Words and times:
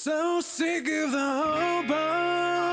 So 0.00 0.40
sick 0.40 0.86
of 0.86 1.10
the 1.10 1.18
hobos, 1.42 2.68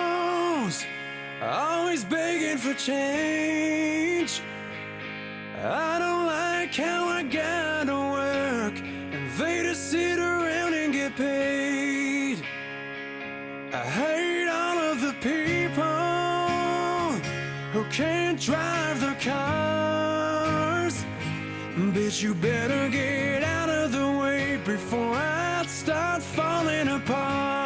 always 1.41 2.03
begging 2.03 2.59
for 2.59 2.75
change. 2.75 4.43
I 5.57 5.97
don't 5.97 6.27
like 6.27 6.75
how 6.75 7.07
I 7.07 7.23
gotta 7.23 7.95
work 7.95 8.77
and 8.77 9.31
they 9.39 9.63
just 9.63 9.89
sit 9.89 10.19
around 10.19 10.75
and 10.75 10.93
get 10.93 11.15
paid. 11.15 12.45
I 13.73 13.77
hate 13.77 14.47
all 14.47 14.77
of 14.77 15.01
the 15.01 15.13
people 15.13 15.81
who 17.73 17.85
can't 17.89 18.39
drive 18.39 19.01
their 19.01 19.15
cars. 19.15 21.03
Bitch, 21.75 22.21
you 22.21 22.35
better 22.35 22.87
get 22.89 23.14
start 25.85 26.23
falling 26.23 26.87
apart. 26.87 27.64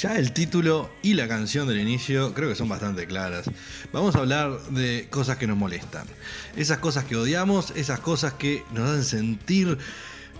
Ya 0.00 0.16
el 0.16 0.32
título 0.32 0.90
y 1.02 1.12
la 1.12 1.28
canción 1.28 1.68
del 1.68 1.78
inicio 1.78 2.32
creo 2.32 2.48
que 2.48 2.54
son 2.54 2.70
bastante 2.70 3.06
claras. 3.06 3.50
Vamos 3.92 4.16
a 4.16 4.20
hablar 4.20 4.58
de 4.70 5.08
cosas 5.10 5.36
que 5.36 5.46
nos 5.46 5.58
molestan. 5.58 6.06
Esas 6.56 6.78
cosas 6.78 7.04
que 7.04 7.16
odiamos, 7.16 7.72
esas 7.72 8.00
cosas 8.00 8.32
que 8.34 8.64
nos 8.72 8.88
hacen 8.88 9.04
sentir 9.04 9.78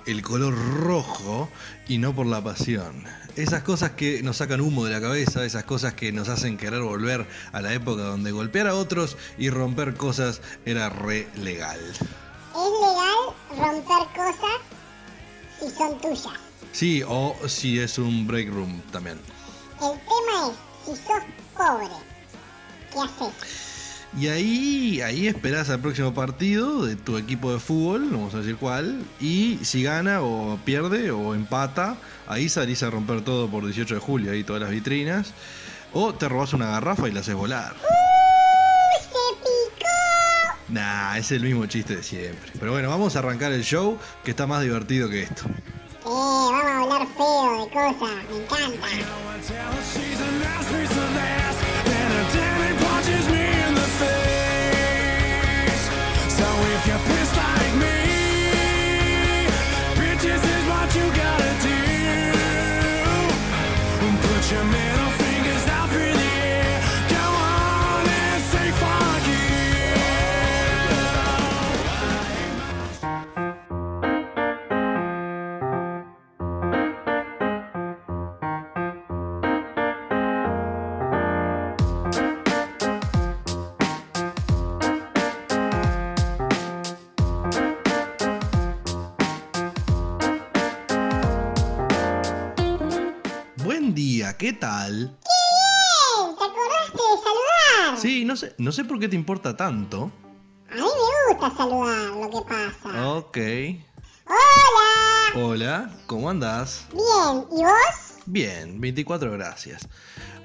el 0.06 0.22
color 0.22 0.55
rojo 0.55 1.50
y 1.89 1.98
no 1.98 2.14
por 2.14 2.27
la 2.27 2.42
pasión. 2.42 3.05
Esas 3.36 3.62
cosas 3.62 3.91
que 3.91 4.22
nos 4.22 4.39
sacan 4.39 4.62
humo 4.62 4.86
de 4.86 4.92
la 4.92 5.00
cabeza, 5.00 5.44
esas 5.44 5.64
cosas 5.64 5.92
que 5.92 6.11
nos 6.11 6.30
hacen 6.30 6.56
querer 6.56 6.80
volver 6.80 7.27
a 7.52 7.61
la 7.61 7.74
época 7.74 8.02
donde 8.02 8.33
golpear 8.33 8.67
a 8.67 8.74
otros 8.74 9.19
y 9.36 9.50
romper 9.50 9.95
cosas 9.95 10.41
era 10.64 10.89
re 10.89 11.28
legal. 11.36 11.80
Es 11.91 12.00
legal 12.80 13.74
romper 13.74 14.08
cosas 14.17 14.61
si 15.58 15.70
son 15.70 16.00
tuyas. 16.00 16.41
Sí, 16.72 17.02
o 17.06 17.36
si 17.47 17.78
es 17.78 17.98
un 17.98 18.27
break 18.27 18.48
room 18.48 18.80
también. 18.91 19.19
El 19.83 19.98
tema 19.98 20.48
es, 20.48 20.56
si 20.84 21.03
sos 21.03 21.23
pobre, 21.56 21.89
¿qué 22.92 22.98
haces? 23.00 23.61
Y 24.19 24.28
ahí, 24.28 25.00
ahí 25.03 25.28
esperás 25.28 25.70
al 25.70 25.81
próximo 25.81 26.12
partido 26.12 26.84
de 26.84 26.97
tu 26.97 27.17
equipo 27.17 27.53
de 27.53 27.61
fútbol, 27.61 28.11
no 28.11 28.19
vamos 28.19 28.34
a 28.34 28.39
decir 28.39 28.56
cuál, 28.56 29.05
y 29.20 29.58
si 29.62 29.84
gana 29.84 30.20
o 30.20 30.58
pierde 30.64 31.12
o 31.12 31.34
empata, 31.34 31.97
ahí 32.27 32.48
salís 32.48 32.83
a 32.83 32.91
romper 32.91 33.23
todo 33.23 33.48
por 33.48 33.64
18 33.64 33.95
de 33.95 34.01
julio, 34.01 34.33
ahí 34.33 34.42
todas 34.42 34.61
las 34.61 34.70
vitrinas, 34.70 35.33
o 35.92 36.12
te 36.12 36.28
robás 36.28 36.53
una 36.53 36.67
garrafa 36.67 37.08
y 37.08 37.12
la 37.12 37.20
haces 37.20 37.36
volar. 37.36 37.75
¡Uy, 37.77 39.01
se 39.01 39.36
picó! 39.39 39.89
Nah, 40.69 41.17
es 41.17 41.31
el 41.31 41.42
mismo 41.42 41.64
chiste 41.67 41.97
de 41.97 42.03
siempre. 42.03 42.51
Pero 42.58 42.73
bueno, 42.73 42.91
vamos 42.91 43.14
a 43.14 43.20
arrancar 43.20 43.53
el 43.53 43.62
show 43.62 43.97
que 44.25 44.33
está 44.33 44.47
más 44.47 44.62
divertido 44.62 45.08
que 45.08 45.23
esto. 45.23 45.45
Eh, 45.47 46.02
vamos 46.05 46.64
a 46.64 46.79
hablar 46.80 47.07
feo 47.17 47.64
de 47.64 47.70
cosas, 47.73 48.17
me 48.29 48.42
encanta. 48.42 48.89
tell 49.50 49.72
us 49.72 49.96
she's 49.96 50.20
a 50.20 50.30
masterpiece. 50.38 50.99
¿Qué 94.40 94.55
tal? 94.55 94.95
¡Bien! 94.96 96.34
¿Te 96.34 96.45
acordaste 96.45 96.96
de 96.96 97.23
saludar? 97.23 98.01
Sí, 98.01 98.24
no 98.24 98.36
sé, 98.36 98.55
no 98.56 98.73
sé 98.73 98.86
por 98.86 98.98
qué 98.98 99.06
te 99.06 99.14
importa 99.14 99.55
tanto. 99.55 100.11
A 100.70 100.77
mí 100.77 100.80
me 100.80 101.34
gusta 101.34 101.55
saludar, 101.55 102.11
lo 102.12 102.30
que 102.30 102.48
pasa. 102.48 103.08
Ok. 103.11 103.36
¡Hola! 104.24 105.45
Hola, 105.45 105.90
¿cómo 106.06 106.30
andás? 106.30 106.86
Bien, 106.95 107.45
¿y 107.52 107.64
vos? 107.64 108.23
Bien, 108.24 108.80
24 108.80 109.30
gracias. 109.30 109.86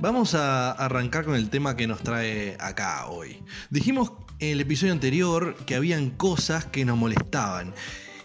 Vamos 0.01 0.35
a 0.35 0.73
arrancar 0.73 1.23
con 1.23 1.35
el 1.35 1.49
tema 1.49 1.77
que 1.77 1.87
nos 1.87 2.01
trae 2.03 2.57
acá 2.59 3.05
hoy. 3.05 3.41
Dijimos 3.69 4.11
en 4.39 4.49
el 4.49 4.59
episodio 4.59 4.91
anterior 4.91 5.55
que 5.65 5.73
habían 5.73 6.09
cosas 6.09 6.65
que 6.65 6.83
nos 6.83 6.97
molestaban 6.97 7.73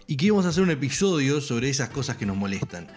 y 0.08 0.16
que 0.16 0.26
íbamos 0.26 0.46
a 0.46 0.48
hacer 0.48 0.64
un 0.64 0.70
episodio 0.70 1.40
sobre 1.40 1.70
esas 1.70 1.90
cosas 1.90 2.16
que 2.16 2.26
nos 2.26 2.36
molestan. 2.36 2.88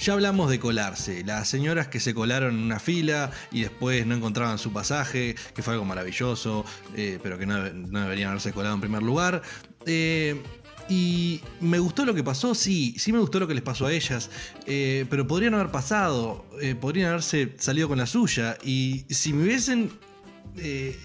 Ya 0.00 0.12
hablamos 0.12 0.48
de 0.48 0.60
colarse, 0.60 1.24
las 1.24 1.48
señoras 1.48 1.88
que 1.88 1.98
se 1.98 2.14
colaron 2.14 2.54
en 2.56 2.62
una 2.62 2.78
fila 2.78 3.32
y 3.50 3.62
después 3.62 4.06
no 4.06 4.14
encontraban 4.14 4.56
su 4.58 4.72
pasaje, 4.72 5.34
que 5.54 5.62
fue 5.62 5.72
algo 5.74 5.84
maravilloso, 5.84 6.64
eh, 6.94 7.18
pero 7.20 7.36
que 7.36 7.46
no, 7.46 7.60
deberían 7.64 8.30
haberse 8.30 8.52
colado 8.52 8.76
en 8.76 8.80
primer 8.80 9.02
lugar. 9.02 9.42
Eh, 9.86 10.40
y 10.88 11.40
me 11.60 11.80
gustó 11.80 12.04
lo 12.06 12.14
que 12.14 12.22
pasó, 12.22 12.54
sí, 12.54 12.94
sí 12.96 13.12
me 13.12 13.18
gustó 13.18 13.40
lo 13.40 13.48
que 13.48 13.54
les 13.54 13.62
pasó 13.64 13.86
a 13.86 13.92
ellas, 13.92 14.30
eh, 14.66 15.04
pero 15.10 15.26
podrían 15.26 15.54
haber 15.54 15.70
pasado, 15.72 16.46
podrían 16.80 17.08
haberse 17.08 17.56
salido 17.58 17.88
con 17.88 17.98
la 17.98 18.06
suya. 18.06 18.56
Y 18.64 19.04
si 19.10 19.32
me 19.32 19.42
hubiesen, 19.42 19.90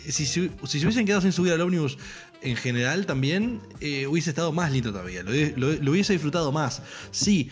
si, 0.07 0.25
se- 0.27 0.51
hubiesen 0.61 1.05
quedado 1.07 1.21
sin 1.21 1.31
subir 1.31 1.51
al 1.51 1.61
ómnibus 1.61 1.97
en 2.43 2.55
general 2.55 3.07
también, 3.07 3.59
hubiese 4.07 4.29
estado 4.29 4.51
más 4.51 4.71
lindo 4.71 4.91
todavía, 4.91 5.23
lo 5.23 5.91
hubiese 5.91 6.13
disfrutado 6.13 6.51
más. 6.51 6.83
Sí, 7.11 7.49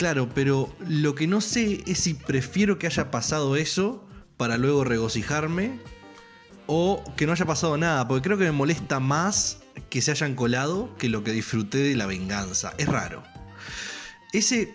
claro, 0.00 0.30
pero 0.34 0.74
lo 0.88 1.14
que 1.14 1.26
no 1.26 1.42
sé 1.42 1.84
es 1.86 1.98
si 1.98 2.14
prefiero 2.14 2.78
que 2.78 2.86
haya 2.86 3.10
pasado 3.10 3.54
eso 3.56 4.02
para 4.38 4.56
luego 4.56 4.82
regocijarme 4.82 5.78
o 6.66 7.04
que 7.18 7.26
no 7.26 7.32
haya 7.32 7.44
pasado 7.44 7.76
nada, 7.76 8.08
porque 8.08 8.22
creo 8.22 8.38
que 8.38 8.44
me 8.44 8.52
molesta 8.52 8.98
más 8.98 9.58
que 9.90 10.00
se 10.00 10.10
hayan 10.10 10.34
colado 10.36 10.96
que 10.96 11.10
lo 11.10 11.22
que 11.22 11.32
disfruté 11.32 11.76
de 11.80 11.96
la 11.96 12.06
venganza. 12.06 12.72
Es 12.78 12.88
raro. 12.88 13.22
Ese 14.32 14.74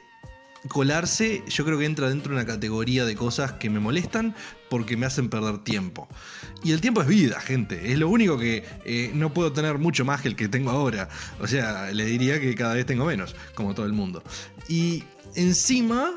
colarse 0.68 1.44
yo 1.48 1.66
creo 1.66 1.80
que 1.80 1.86
entra 1.86 2.10
dentro 2.10 2.36
de 2.36 2.42
una 2.42 2.46
categoría 2.46 3.04
de 3.04 3.16
cosas 3.16 3.54
que 3.54 3.72
me 3.72 3.80
molestan 3.80 4.36
porque 4.70 4.96
me 4.96 5.08
hacen 5.08 5.30
perder 5.30 5.64
tiempo. 5.64 6.08
Y 6.64 6.72
el 6.72 6.82
tiempo 6.82 7.02
es 7.02 7.08
vida, 7.08 7.40
gente. 7.40 7.92
Es 7.92 7.98
lo 7.98 8.10
único 8.10 8.38
que 8.38 8.64
eh, 8.86 9.10
no 9.16 9.34
puedo 9.34 9.52
tener 9.52 9.80
mucho 9.80 10.06
más 10.06 10.22
que 10.22 10.28
el 10.28 10.36
que 10.36 10.48
tengo 10.48 10.70
ahora. 10.70 11.10
O 11.40 11.48
sea, 11.48 11.92
le 11.92 12.06
diría 12.06 12.40
que 12.40 12.54
cada 12.54 12.76
vez 12.76 12.86
tengo 12.86 13.06
menos, 13.06 13.36
como 13.56 13.74
todo 13.74 13.88
el 13.88 13.94
mundo. 13.94 14.24
Y 14.68 15.04
encima 15.36 16.12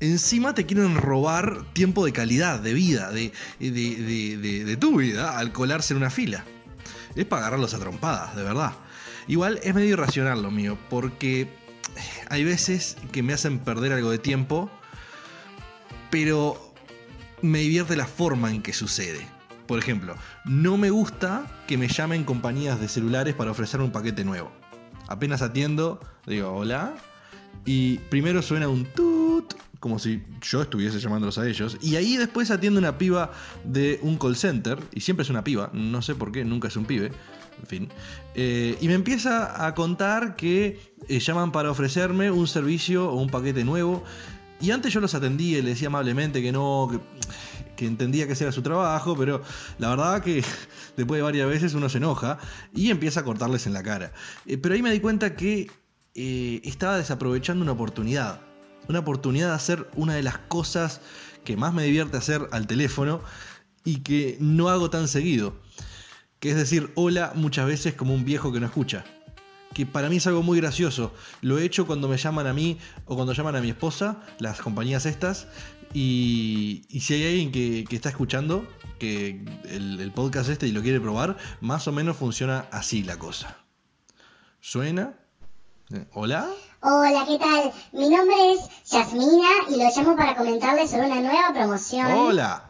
encima 0.00 0.54
te 0.54 0.66
quieren 0.66 0.96
robar 0.96 1.64
tiempo 1.72 2.04
de 2.04 2.12
calidad, 2.12 2.60
de 2.60 2.74
vida, 2.74 3.10
de, 3.10 3.32
de, 3.58 3.70
de- 3.70 4.64
de- 4.64 4.76
tu 4.76 4.98
vida 4.98 5.38
al 5.38 5.52
colarse 5.52 5.94
en 5.94 5.98
una 5.98 6.10
fila. 6.10 6.44
Es 7.14 7.24
para 7.24 7.42
agarrarlos 7.42 7.72
a 7.74 7.78
trompadas, 7.78 8.36
de 8.36 8.42
verdad. 8.42 8.72
Igual 9.28 9.60
es 9.62 9.74
medio 9.74 9.90
irracional 9.90 10.42
lo 10.42 10.50
mío, 10.50 10.76
porque 10.90 11.48
hay 12.28 12.44
veces 12.44 12.96
que 13.12 13.22
me 13.22 13.32
hacen 13.32 13.60
perder 13.60 13.92
algo 13.92 14.10
de 14.10 14.18
tiempo, 14.18 14.68
pero 16.10 16.74
me 17.40 17.60
divierte 17.60 17.96
la 17.96 18.06
forma 18.06 18.50
en 18.50 18.62
que 18.62 18.72
sucede. 18.72 19.26
Por 19.66 19.78
ejemplo, 19.78 20.16
no 20.44 20.76
me 20.76 20.90
gusta 20.90 21.46
que 21.66 21.78
me 21.78 21.88
llamen 21.88 22.24
compañías 22.24 22.78
de 22.80 22.88
celulares 22.88 23.34
para 23.34 23.52
ofrecer 23.52 23.80
un 23.80 23.90
paquete 23.92 24.24
nuevo. 24.24 24.52
Apenas 25.08 25.40
atiendo, 25.40 26.00
digo, 26.26 26.50
hola. 26.52 26.94
Y 27.64 27.98
primero 28.10 28.42
suena 28.42 28.68
un 28.68 28.84
tut 28.84 29.54
como 29.84 29.98
si 29.98 30.22
yo 30.40 30.62
estuviese 30.62 30.98
llamándolos 30.98 31.36
a 31.36 31.46
ellos. 31.46 31.76
Y 31.82 31.96
ahí 31.96 32.16
después 32.16 32.50
atiende 32.50 32.78
una 32.78 32.96
piba 32.96 33.32
de 33.64 33.98
un 34.00 34.16
call 34.16 34.34
center, 34.34 34.78
y 34.94 35.00
siempre 35.02 35.24
es 35.24 35.28
una 35.28 35.44
piba, 35.44 35.68
no 35.74 36.00
sé 36.00 36.14
por 36.14 36.32
qué, 36.32 36.42
nunca 36.42 36.68
es 36.68 36.76
un 36.78 36.86
pibe, 36.86 37.12
en 37.60 37.66
fin. 37.66 37.88
Eh, 38.34 38.78
y 38.80 38.88
me 38.88 38.94
empieza 38.94 39.66
a 39.66 39.74
contar 39.74 40.36
que 40.36 40.80
eh, 41.06 41.18
llaman 41.18 41.52
para 41.52 41.70
ofrecerme 41.70 42.30
un 42.30 42.46
servicio 42.46 43.10
o 43.10 43.20
un 43.20 43.28
paquete 43.28 43.62
nuevo. 43.62 44.02
Y 44.58 44.70
antes 44.70 44.90
yo 44.90 45.00
los 45.00 45.14
atendí 45.14 45.54
y 45.54 45.60
le 45.60 45.70
decía 45.70 45.88
amablemente 45.88 46.40
que 46.40 46.50
no, 46.50 46.88
que, 46.90 46.98
que 47.76 47.86
entendía 47.86 48.26
que 48.26 48.32
ese 48.32 48.44
era 48.44 48.52
su 48.52 48.62
trabajo, 48.62 49.14
pero 49.14 49.42
la 49.78 49.90
verdad 49.90 50.22
que 50.22 50.42
después 50.96 51.18
de 51.18 51.22
varias 51.22 51.46
veces 51.46 51.74
uno 51.74 51.90
se 51.90 51.98
enoja 51.98 52.38
y 52.74 52.88
empieza 52.88 53.20
a 53.20 53.24
cortarles 53.24 53.66
en 53.66 53.74
la 53.74 53.82
cara. 53.82 54.12
Eh, 54.46 54.56
pero 54.56 54.74
ahí 54.74 54.80
me 54.80 54.90
di 54.90 55.00
cuenta 55.00 55.36
que 55.36 55.70
eh, 56.14 56.60
estaba 56.64 56.96
desaprovechando 56.96 57.62
una 57.62 57.72
oportunidad. 57.72 58.40
Una 58.88 59.00
oportunidad 59.00 59.48
de 59.48 59.54
hacer 59.54 59.90
una 59.96 60.14
de 60.14 60.22
las 60.22 60.38
cosas 60.38 61.00
que 61.44 61.56
más 61.56 61.74
me 61.74 61.84
divierte 61.84 62.16
hacer 62.16 62.48
al 62.52 62.66
teléfono 62.66 63.20
y 63.84 63.98
que 63.98 64.36
no 64.40 64.68
hago 64.68 64.90
tan 64.90 65.08
seguido. 65.08 65.54
Que 66.38 66.50
es 66.50 66.56
decir, 66.56 66.92
hola 66.94 67.32
muchas 67.34 67.66
veces 67.66 67.94
como 67.94 68.14
un 68.14 68.24
viejo 68.24 68.52
que 68.52 68.60
no 68.60 68.66
escucha. 68.66 69.04
Que 69.72 69.86
para 69.86 70.08
mí 70.08 70.16
es 70.16 70.26
algo 70.26 70.42
muy 70.42 70.60
gracioso. 70.60 71.12
Lo 71.40 71.58
he 71.58 71.64
hecho 71.64 71.86
cuando 71.86 72.06
me 72.08 72.16
llaman 72.16 72.46
a 72.46 72.52
mí 72.52 72.78
o 73.06 73.16
cuando 73.16 73.32
llaman 73.32 73.56
a 73.56 73.60
mi 73.60 73.70
esposa, 73.70 74.22
las 74.38 74.60
compañías 74.60 75.06
estas. 75.06 75.48
Y, 75.92 76.84
y 76.88 77.00
si 77.00 77.14
hay 77.14 77.24
alguien 77.26 77.50
que, 77.50 77.84
está 77.90 78.08
escuchando 78.08 78.66
que 78.98 79.44
el, 79.68 80.00
el 80.00 80.12
podcast 80.12 80.48
este 80.48 80.68
y 80.68 80.72
lo 80.72 80.82
quiere 80.82 81.00
probar, 81.00 81.36
más 81.60 81.88
o 81.88 81.92
menos 81.92 82.16
funciona 82.16 82.68
así 82.70 83.02
la 83.02 83.18
cosa. 83.18 83.58
¿Suena? 84.60 85.23
¿Hola? 86.14 86.46
Hola, 86.80 87.24
¿qué 87.26 87.38
tal? 87.38 87.72
Mi 87.92 88.08
nombre 88.08 88.52
es 88.52 88.60
Yasmina 88.90 89.48
y 89.68 89.76
lo 89.76 89.84
llamo 89.94 90.16
para 90.16 90.34
comentarles 90.34 90.90
sobre 90.90 91.06
una 91.06 91.20
nueva 91.20 91.52
promoción. 91.52 92.10
Hola. 92.12 92.62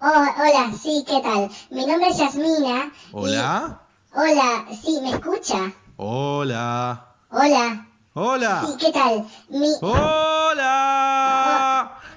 Oh, 0.00 0.06
hola, 0.06 0.72
sí, 0.80 1.04
¿qué 1.06 1.20
tal? 1.20 1.48
Mi 1.70 1.86
nombre 1.86 2.08
es 2.08 2.18
Yasmina. 2.18 2.84
y- 2.86 2.92
Hola. 3.12 3.80
Hola, 4.14 4.64
sí, 4.82 4.98
¿me 5.02 5.10
escucha? 5.10 5.72
Hola. 5.96 7.04
Hola. 7.30 7.86
Hola. 8.14 8.64
Sí, 8.66 8.74
¿qué 8.80 8.90
tal? 8.92 9.24
Mi... 9.50 9.68
¡Hola! 9.80 10.58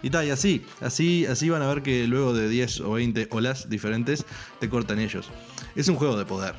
Y 0.04 0.10
tal, 0.10 0.26
y 0.28 0.30
así, 0.32 0.66
así, 0.80 1.26
así 1.26 1.50
van 1.50 1.62
a 1.62 1.68
ver 1.68 1.84
que 1.84 2.08
luego 2.08 2.34
de 2.34 2.50
10 2.50 2.82
o 2.82 2.94
20 2.94 3.28
olas 3.32 3.70
diferentes 3.70 4.26
te 4.60 4.70
cortan 4.70 5.00
ellos. 5.00 5.30
Es 5.76 5.88
un 5.88 5.96
juego 5.96 6.18
de 6.18 6.26
poder. 6.26 6.54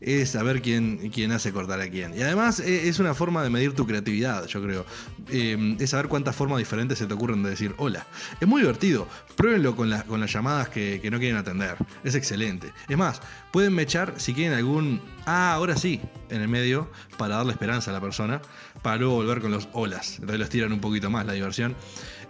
Es 0.00 0.30
saber 0.30 0.62
quién, 0.62 1.10
quién 1.10 1.32
hace 1.32 1.52
cortar 1.52 1.80
a 1.80 1.88
quién. 1.88 2.16
Y 2.16 2.22
además 2.22 2.60
eh, 2.60 2.88
es 2.88 2.98
una 2.98 3.14
forma 3.14 3.42
de 3.42 3.50
medir 3.50 3.74
tu 3.74 3.86
creatividad, 3.86 4.46
yo 4.46 4.62
creo. 4.62 4.86
Eh, 5.30 5.76
es 5.78 5.90
saber 5.90 6.08
cuántas 6.08 6.34
formas 6.36 6.58
diferentes 6.58 6.98
se 6.98 7.06
te 7.06 7.14
ocurren 7.14 7.42
de 7.42 7.50
decir 7.50 7.74
hola. 7.78 8.06
Es 8.40 8.48
muy 8.48 8.62
divertido. 8.62 9.06
Pruébenlo 9.36 9.76
con, 9.76 9.90
las 9.90 10.04
con 10.04 10.20
las 10.20 10.32
llamadas 10.32 10.68
que, 10.68 11.00
que 11.02 11.10
no 11.10 11.18
quieren 11.18 11.36
atender. 11.36 11.76
Es 12.04 12.14
excelente. 12.14 12.72
Es 12.88 12.96
más, 12.96 13.20
pueden 13.52 13.74
mechar 13.74 14.14
si 14.16 14.34
quieren 14.34 14.56
algún. 14.56 15.00
Ah, 15.26 15.54
ahora 15.54 15.76
sí, 15.76 16.00
en 16.28 16.42
el 16.42 16.48
medio, 16.48 16.90
para 17.16 17.36
darle 17.36 17.52
esperanza 17.52 17.90
a 17.90 17.94
la 17.94 18.00
persona, 18.00 18.42
para 18.82 18.98
luego 18.98 19.14
volver 19.14 19.40
con 19.40 19.50
los 19.50 19.68
olas. 19.72 20.16
Entonces 20.16 20.38
los 20.38 20.50
tiran 20.50 20.72
un 20.72 20.80
poquito 20.80 21.08
más 21.08 21.24
la 21.24 21.32
diversión. 21.32 21.74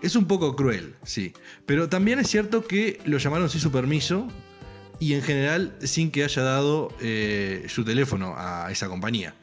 Es 0.01 0.15
un 0.15 0.27
poco 0.27 0.55
cruel, 0.55 0.95
sí. 1.03 1.33
Pero 1.67 1.89
también 1.89 2.21
es 2.21 2.29
cierto 2.29 2.65
que 2.65 3.01
lo 3.05 3.19
llamaron 3.19 3.51
sin 3.51 3.61
su 3.61 3.73
permiso 3.73 4.29
y 5.01 5.15
en 5.15 5.23
general 5.23 5.77
sin 5.83 6.13
que 6.13 6.23
haya 6.23 6.43
dado 6.43 6.95
eh, 7.01 7.67
su 7.69 7.85
teléfono 7.85 8.35
a 8.37 8.71
esa 8.71 8.89
compañía. 8.89 9.35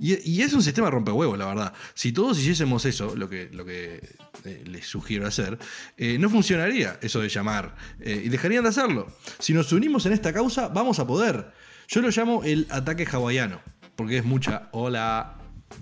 Y, 0.00 0.42
es 0.42 0.52
un 0.52 0.62
sistema 0.62 0.90
rompehuevos, 0.90 1.36
la 1.36 1.46
verdad. 1.46 1.72
Si 1.94 2.12
todos 2.12 2.38
hiciésemos 2.38 2.84
eso, 2.84 3.16
lo 3.16 3.28
que, 3.28 3.50
eh, 3.66 4.62
les 4.64 4.86
sugiero 4.86 5.26
hacer, 5.26 5.58
eh, 5.96 6.18
no 6.18 6.30
funcionaría 6.30 7.00
eso 7.02 7.20
de 7.20 7.28
llamar 7.28 7.74
y 8.00 8.28
dejarían 8.28 8.62
de 8.62 8.68
hacerlo. 8.70 9.12
Si 9.40 9.52
nos 9.52 9.72
unimos 9.72 10.06
en 10.06 10.12
esta 10.12 10.32
causa, 10.32 10.68
vamos 10.68 11.00
a 11.00 11.06
poder. 11.06 11.52
Yo 11.88 12.02
lo 12.02 12.10
llamo 12.10 12.44
el 12.44 12.66
ataque 12.70 13.06
hawaiano, 13.10 13.60
porque 13.96 14.18
es 14.18 14.24
mucha 14.24 14.68
hola. 14.72 15.38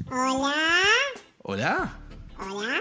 Hola. 0.08 0.55
¿Hola? 1.43 1.97
Hola. 2.38 2.81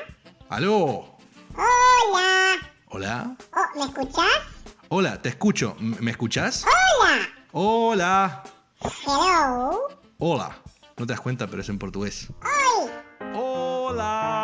¿Aló? 0.50 1.18
Hola. 1.56 2.56
¿Hola? 2.90 3.36
Oh, 3.52 3.80
¿me 3.80 3.86
escuchás? 3.86 4.30
Hola, 4.90 5.20
te 5.22 5.30
escucho. 5.30 5.76
¿M- 5.80 5.98
¿Me 6.02 6.12
escuchás? 6.12 6.66
Hola. 7.02 7.28
Hola. 7.52 8.44
Hello. 9.08 9.80
Hola. 10.20 10.56
No 10.98 11.08
te 11.08 11.14
das 11.14 11.20
cuenta, 11.22 11.48
pero 11.48 11.62
es 11.64 11.70
en 11.70 11.80
portugués. 11.80 12.28
Oi. 12.44 12.90
Hola. 13.36 14.35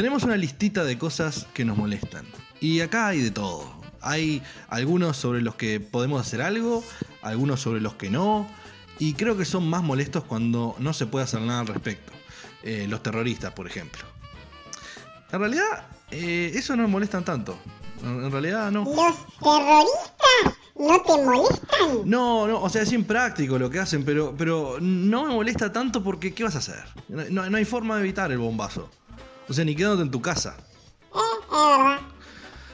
Tenemos 0.00 0.22
una 0.22 0.38
listita 0.38 0.82
de 0.82 0.96
cosas 0.96 1.46
que 1.52 1.62
nos 1.62 1.76
molestan. 1.76 2.24
Y 2.58 2.80
acá 2.80 3.08
hay 3.08 3.20
de 3.20 3.30
todo. 3.30 3.70
Hay 4.00 4.42
algunos 4.68 5.18
sobre 5.18 5.42
los 5.42 5.56
que 5.56 5.78
podemos 5.78 6.22
hacer 6.26 6.40
algo, 6.40 6.82
algunos 7.20 7.60
sobre 7.60 7.82
los 7.82 7.96
que 7.96 8.08
no. 8.08 8.48
Y 8.98 9.12
creo 9.12 9.36
que 9.36 9.44
son 9.44 9.68
más 9.68 9.82
molestos 9.82 10.24
cuando 10.24 10.74
no 10.78 10.94
se 10.94 11.04
puede 11.04 11.24
hacer 11.24 11.42
nada 11.42 11.60
al 11.60 11.66
respecto. 11.66 12.12
Eh, 12.62 12.86
los 12.88 13.02
terroristas, 13.02 13.52
por 13.52 13.66
ejemplo. 13.66 14.00
En 15.32 15.38
realidad, 15.38 15.84
eh, 16.10 16.50
eso 16.54 16.74
no 16.76 16.84
me 16.84 16.88
molestan 16.88 17.22
tanto. 17.22 17.58
En 18.02 18.32
realidad 18.32 18.70
no. 18.70 18.84
¿Los 18.84 19.16
terroristas 19.38 20.58
no 20.78 21.02
te 21.02 21.24
molestan? 21.26 21.88
No, 22.10 22.46
no, 22.48 22.62
o 22.62 22.70
sea, 22.70 22.80
es 22.80 22.92
impráctico 22.94 23.58
lo 23.58 23.68
que 23.68 23.80
hacen, 23.80 24.02
pero, 24.06 24.34
pero 24.34 24.78
no 24.80 25.26
me 25.26 25.34
molesta 25.34 25.70
tanto 25.70 26.02
porque 26.02 26.32
¿qué 26.32 26.42
vas 26.44 26.54
a 26.54 26.60
hacer? 26.60 26.84
No- 27.08 27.50
no 27.50 27.56
hay 27.58 27.66
forma 27.66 27.96
de 27.96 28.00
evitar 28.00 28.32
el 28.32 28.38
bombazo. 28.38 28.88
O 29.50 29.52
sea, 29.52 29.64
ni 29.64 29.74
quedándote 29.74 30.04
en 30.04 30.10
tu 30.12 30.22
casa. 30.22 30.56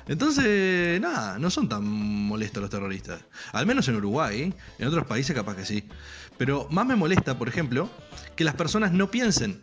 Entonces, 0.06 1.00
nada, 1.00 1.38
no 1.38 1.48
son 1.48 1.70
tan 1.70 1.82
molestos 1.84 2.60
los 2.60 2.70
terroristas. 2.70 3.24
Al 3.52 3.64
menos 3.64 3.88
en 3.88 3.96
Uruguay, 3.96 4.54
en 4.78 4.86
otros 4.86 5.06
países 5.06 5.34
capaz 5.34 5.56
que 5.56 5.64
sí. 5.64 5.88
Pero 6.36 6.68
más 6.70 6.84
me 6.84 6.94
molesta, 6.94 7.38
por 7.38 7.48
ejemplo, 7.48 7.88
que 8.36 8.44
las 8.44 8.54
personas 8.54 8.92
no 8.92 9.10
piensen. 9.10 9.62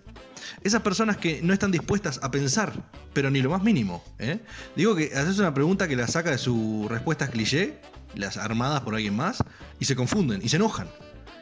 Esas 0.64 0.82
personas 0.82 1.18
que 1.18 1.40
no 1.44 1.54
están 1.54 1.70
dispuestas 1.70 2.20
a 2.24 2.32
pensar, 2.32 2.74
pero 3.14 3.30
ni 3.30 3.44
lo 3.44 3.52
más 3.52 3.62
mínimo. 3.62 4.04
¿eh? 4.18 4.40
Digo 4.76 4.96
que 4.96 5.12
haces 5.16 5.38
una 5.38 5.54
pregunta 5.54 5.88
que 5.88 5.96
la 5.96 6.08
saca 6.08 6.32
de 6.32 6.40
su 6.40 6.88
respuesta 6.90 7.30
cliché, 7.30 7.80
las 8.16 8.38
armadas 8.38 8.82
por 8.82 8.96
alguien 8.96 9.16
más, 9.16 9.38
y 9.80 9.86
se 9.86 9.96
confunden, 9.96 10.42
y 10.44 10.50
se 10.50 10.56
enojan, 10.56 10.88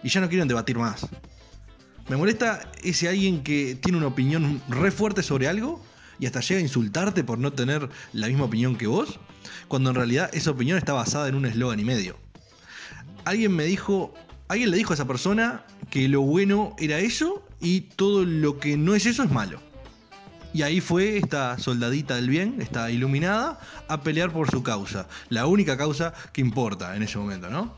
y 0.04 0.10
ya 0.10 0.20
no 0.20 0.28
quieren 0.28 0.50
debatir 0.50 0.78
más. 0.78 1.08
Me 2.10 2.18
molesta 2.18 2.70
ese 2.84 3.08
alguien 3.08 3.44
que 3.44 3.76
tiene 3.76 3.98
una 3.98 4.08
opinión 4.08 4.62
re 4.68 4.92
fuerte 4.92 5.24
sobre 5.24 5.48
algo 5.48 5.82
y 6.20 6.26
hasta 6.26 6.40
llega 6.40 6.60
a 6.60 6.64
insultarte 6.64 7.24
por 7.24 7.40
no 7.40 7.54
tener 7.54 7.90
la 8.14 8.28
misma 8.28 8.46
opinión 8.46 8.76
que 8.76 8.88
vos, 8.88 9.20
cuando 9.68 9.90
en 9.90 9.96
realidad 9.96 10.30
esa 10.34 10.52
opinión 10.52 10.78
está 10.78 10.94
basada 10.94 11.28
en 11.28 11.36
un 11.36 11.46
eslogan 11.46 11.80
y 11.80 11.84
medio. 11.84 12.18
Alguien 13.26 13.56
me 13.56 13.66
dijo, 13.66 14.14
alguien 14.48 14.72
le 14.72 14.78
dijo 14.78 14.94
a 14.94 14.96
esa 14.96 15.08
persona 15.08 15.66
que 15.90 16.08
lo 16.08 16.22
bueno 16.22 16.76
era 16.80 17.00
eso 17.00 17.44
y 17.60 17.82
todo 17.82 18.26
lo 18.26 18.60
que 18.60 18.78
no 18.78 18.94
es 18.94 19.06
eso 19.06 19.24
es 19.24 19.32
malo. 19.32 19.60
Y 20.54 20.64
ahí 20.64 20.82
fue 20.82 21.18
esta 21.18 21.58
soldadita 21.58 22.16
del 22.16 22.30
bien, 22.30 22.58
esta 22.60 22.92
iluminada, 22.92 23.60
a 23.88 24.02
pelear 24.02 24.34
por 24.34 24.52
su 24.52 24.64
causa. 24.64 25.08
La 25.30 25.46
única 25.46 25.78
causa 25.78 26.14
que 26.34 26.42
importa 26.42 26.96
en 26.96 27.04
ese 27.04 27.18
momento, 27.18 27.50
¿no? 27.50 27.74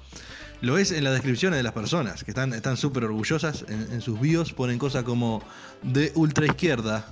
Lo 0.64 0.76
ves 0.76 0.94
en 0.94 1.04
las 1.04 1.12
descripciones 1.12 1.58
de 1.58 1.64
las 1.64 1.74
personas, 1.74 2.24
que 2.24 2.32
están 2.32 2.54
están 2.54 2.78
súper 2.78 3.04
orgullosas. 3.04 3.66
En, 3.68 4.00
sus 4.00 4.18
bios 4.18 4.54
ponen 4.54 4.80
cosas 4.80 5.04
como 5.04 5.44
de 5.82 6.14
ultraizquierda, 6.16 7.06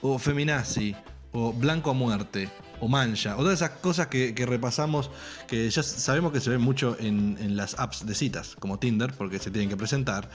o 0.00 0.18
feminazi, 0.18 0.96
o 1.32 1.52
blanco 1.52 1.90
a 1.90 1.92
muerte, 1.92 2.48
o 2.80 2.88
mancha, 2.88 3.36
o 3.36 3.40
todas 3.40 3.60
esas 3.60 3.72
cosas 3.80 4.06
que, 4.06 4.32
repasamos, 4.46 5.10
que 5.46 5.68
ya 5.68 5.82
sabemos 5.82 6.32
que 6.32 6.40
se 6.40 6.48
ven 6.48 6.62
mucho 6.62 6.96
en, 6.98 7.36
en 7.38 7.54
las 7.54 7.78
apps 7.78 8.06
de 8.06 8.14
citas, 8.14 8.56
como 8.58 8.78
Tinder, 8.78 9.12
porque 9.12 9.38
se 9.40 9.50
tienen 9.50 9.68
que 9.68 9.76
presentar. 9.76 10.30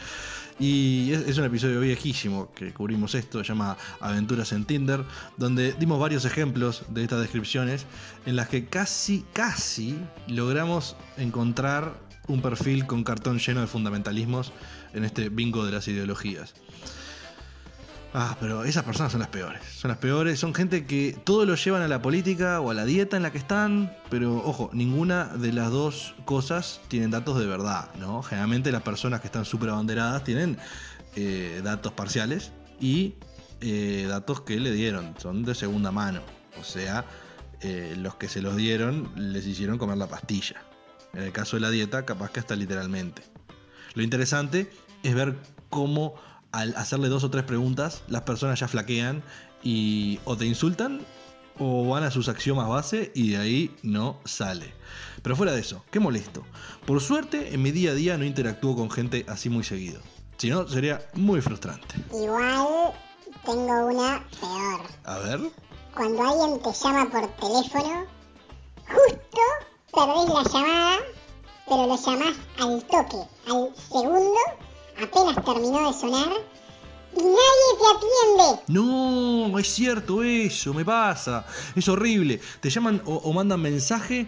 Y 0.60 1.14
es, 1.14 1.22
es 1.30 1.40
un 1.40 1.46
episodio 1.46 1.80
viejísimo 1.80 2.54
que 2.54 2.76
cubrimos 2.76 3.16
esto, 3.16 3.40
se 3.40 3.48
llama 3.48 3.76
Aventuras 4.02 4.52
en 4.52 4.66
Tinder, 4.66 5.04
donde 5.36 5.74
dimos 5.74 6.00
varios 6.00 6.26
ejemplos 6.26 6.84
de 6.90 7.02
estas 7.02 7.22
descripciones 7.22 7.88
en 8.28 8.36
las 8.36 8.50
que 8.50 8.68
casi, 8.68 9.26
casi 9.34 9.98
logramos 10.28 10.96
encontrar 11.18 12.11
un 12.28 12.42
perfil 12.42 12.86
con 12.86 13.04
cartón 13.04 13.40
lleno 13.40 13.62
de 13.62 13.68
fundamentalismos 13.68 14.54
en 14.94 15.06
este 15.06 15.30
bingo 15.30 15.66
de 15.66 15.72
las 15.72 15.88
ideologías. 15.88 16.54
Ah, 18.14 18.36
pero 18.42 18.66
esas 18.66 18.84
personas 18.84 19.14
son 19.14 19.22
las 19.22 19.30
peores. 19.30 19.62
Son 19.64 19.90
las 19.90 19.98
peores. 19.98 20.38
Son 20.40 20.54
gente 20.54 20.86
que 20.86 21.18
todo 21.24 21.46
lo 21.46 21.56
llevan 21.56 21.82
a 21.82 21.88
la 21.88 22.02
política 22.02 22.60
o 22.60 22.70
a 22.70 22.74
la 22.74 22.84
dieta 22.84 23.16
en 23.16 23.24
la 23.24 23.32
que 23.32 23.38
están. 23.38 23.96
Pero 24.10 24.36
ojo, 24.38 24.70
ninguna 24.74 25.26
de 25.28 25.54
las 25.54 25.72
dos 25.72 26.14
cosas 26.26 26.82
tienen 26.90 27.12
datos 27.12 27.40
de 27.40 27.46
verdad, 27.46 27.90
¿no? 28.00 28.22
Generalmente 28.22 28.72
las 28.72 28.82
personas 28.82 29.22
que 29.22 29.28
están 29.28 29.46
súper 29.46 29.70
abanderadas 29.70 30.26
tienen 30.26 30.58
eh, 31.16 31.62
datos 31.64 31.94
parciales 31.94 32.52
y 32.82 33.16
eh, 33.62 34.06
datos 34.10 34.42
que 34.42 34.60
le 34.60 34.74
dieron. 34.74 35.16
Son 35.18 35.46
de 35.46 35.56
segunda 35.56 35.92
mano. 35.92 36.22
O 36.60 36.66
sea, 36.66 37.06
eh, 37.62 37.96
los 37.98 38.16
que 38.16 38.28
se 38.28 38.42
los 38.42 38.58
dieron 38.58 39.10
les 39.16 39.48
hicieron 39.48 39.78
comer 39.78 39.98
la 39.98 40.08
pastilla. 40.08 40.62
En 41.14 41.24
el 41.24 41.32
caso 41.32 41.58
de 41.58 41.62
la 41.62 41.70
dieta, 41.70 42.06
capaz 42.06 42.32
que 42.32 42.40
hasta 42.40 42.56
literalmente. 42.56 43.24
Lo 43.94 44.04
interesante 44.04 44.72
es 45.04 45.14
ver 45.14 45.38
cómo 45.70 46.16
al 46.52 46.76
hacerle 46.76 47.10
dos 47.10 47.24
o 47.24 47.30
tres 47.30 47.44
preguntas, 47.44 48.04
las 48.08 48.22
personas 48.22 48.60
ya 48.60 48.68
flaquean 48.68 49.24
y 49.64 50.20
o 50.26 50.38
te 50.38 50.46
insultan 50.46 51.02
o 51.60 51.88
van 51.88 52.04
a 52.04 52.12
sus 52.12 52.28
axiomas 52.28 52.68
base 52.68 53.12
y 53.14 53.32
de 53.32 53.38
ahí 53.38 53.76
no 53.84 54.20
sale. 54.26 54.74
Pero 55.22 55.36
fuera 55.36 55.52
de 55.54 55.62
eso, 55.62 55.84
qué 55.92 56.00
molesto. 56.00 56.44
Por 56.86 57.02
suerte, 57.02 57.54
en 57.54 57.62
mi 57.62 57.72
día 57.72 57.92
a 57.92 57.94
día 57.94 58.18
no 58.18 58.26
interactúo 58.26 58.76
con 58.76 58.90
gente 58.90 59.26
así 59.28 59.50
muy 59.50 59.64
seguido. 59.64 60.02
Si 60.38 60.50
no, 60.50 60.68
sería 60.68 61.08
muy 61.14 61.42
frustrante. 61.42 61.96
Igual 62.12 62.94
tengo 63.46 63.86
una 63.88 64.26
peor. 64.40 64.82
A 65.04 65.20
ver. 65.20 65.40
Cuando 65.96 66.24
alguien 66.24 66.62
te 66.62 66.74
llama 66.74 67.10
por 67.12 67.28
teléfono, 67.36 68.06
justo 68.88 69.42
perdés 69.94 70.30
la 70.30 70.44
llamada, 70.44 71.00
pero 71.68 71.88
lo 71.88 71.96
llamás 71.96 72.38
al 72.60 72.84
toque, 72.84 73.28
al 73.48 73.70
segundo, 73.76 74.38
apenas 75.02 75.46
terminó 75.46 75.88
de 75.92 75.98
sonar, 75.98 76.32
y 77.14 77.20
nadie 77.20 77.70
te 77.78 77.88
atiende. 77.98 78.64
No, 78.68 79.60
es 79.60 79.68
cierto 79.68 80.24
eso, 80.24 80.74
me 80.74 80.86
pasa. 80.86 81.46
Es 81.76 81.88
horrible. 81.90 82.40
Te 82.62 82.70
llaman 82.70 83.02
o, 83.06 83.34
mandan 83.34 83.62
mensaje 83.62 84.28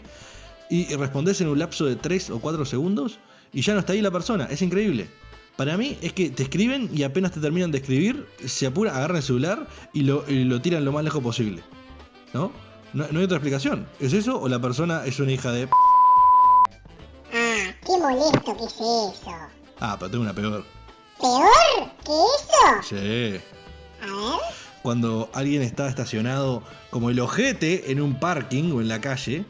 y 0.70 0.93
respondes 0.96 1.39
en 1.41 1.48
un 1.48 1.60
lapso 1.60 1.86
de 1.86 1.96
3 1.96 2.32
o 2.32 2.39
4 2.39 2.65
segundos 2.65 3.20
y 3.53 3.62
ya 3.62 3.74
no 3.74 3.79
está 3.79 3.93
ahí 3.93 4.01
la 4.01 4.12
persona. 4.12 4.46
Es 4.46 4.62
increíble. 4.62 5.10
Para 5.55 5.77
mí 5.77 5.98
es 6.01 6.13
que 6.13 6.29
te 6.29 6.43
escriben 6.43 6.89
y 6.93 7.03
apenas 7.03 7.32
te 7.32 7.39
terminan 7.39 7.72
de 7.72 7.77
escribir, 7.77 8.27
se 8.46 8.65
apura, 8.65 8.96
agarran 8.96 9.17
el 9.17 9.24
celular 9.24 9.67
y 9.93 10.01
lo, 10.01 10.25
y 10.27 10.43
lo 10.43 10.62
tiran 10.62 10.84
lo 10.84 10.91
más 10.91 11.03
lejos 11.03 11.22
posible. 11.22 11.63
¿No? 12.34 12.51
¿No? 12.94 13.08
no 13.12 13.20
hay 13.20 13.26
otra 13.26 13.38
explicación. 13.38 13.88
¿Es 14.00 14.14
eso 14.14 14.40
o 14.40 14.48
la 14.48 14.60
persona 14.60 15.06
es 15.06 15.20
una 15.20 15.32
hija 15.32 15.52
de... 15.52 15.68
Ah, 17.34 17.74
qué 17.86 17.98
molesto 17.98 18.56
que 18.58 18.66
es 18.66 18.74
eso. 18.74 19.32
Ah, 19.80 19.96
pero 19.98 20.12
tengo 20.12 20.24
una 20.24 20.34
peor. 20.34 20.64
¿Peor 21.20 21.50
que 22.06 22.12
eso? 22.12 22.84
Sí. 22.90 23.40
A 24.02 24.06
ver. 24.06 24.40
cuando 24.84 25.30
alguien 25.34 25.62
está 25.62 25.88
estacionado 25.88 26.62
como 26.90 27.10
el 27.10 27.20
ojete 27.20 27.92
en 27.92 28.02
un 28.02 28.20
parking 28.20 28.72
o 28.74 28.82
en 28.82 28.90
la 28.90 29.00
calle, 29.02 29.46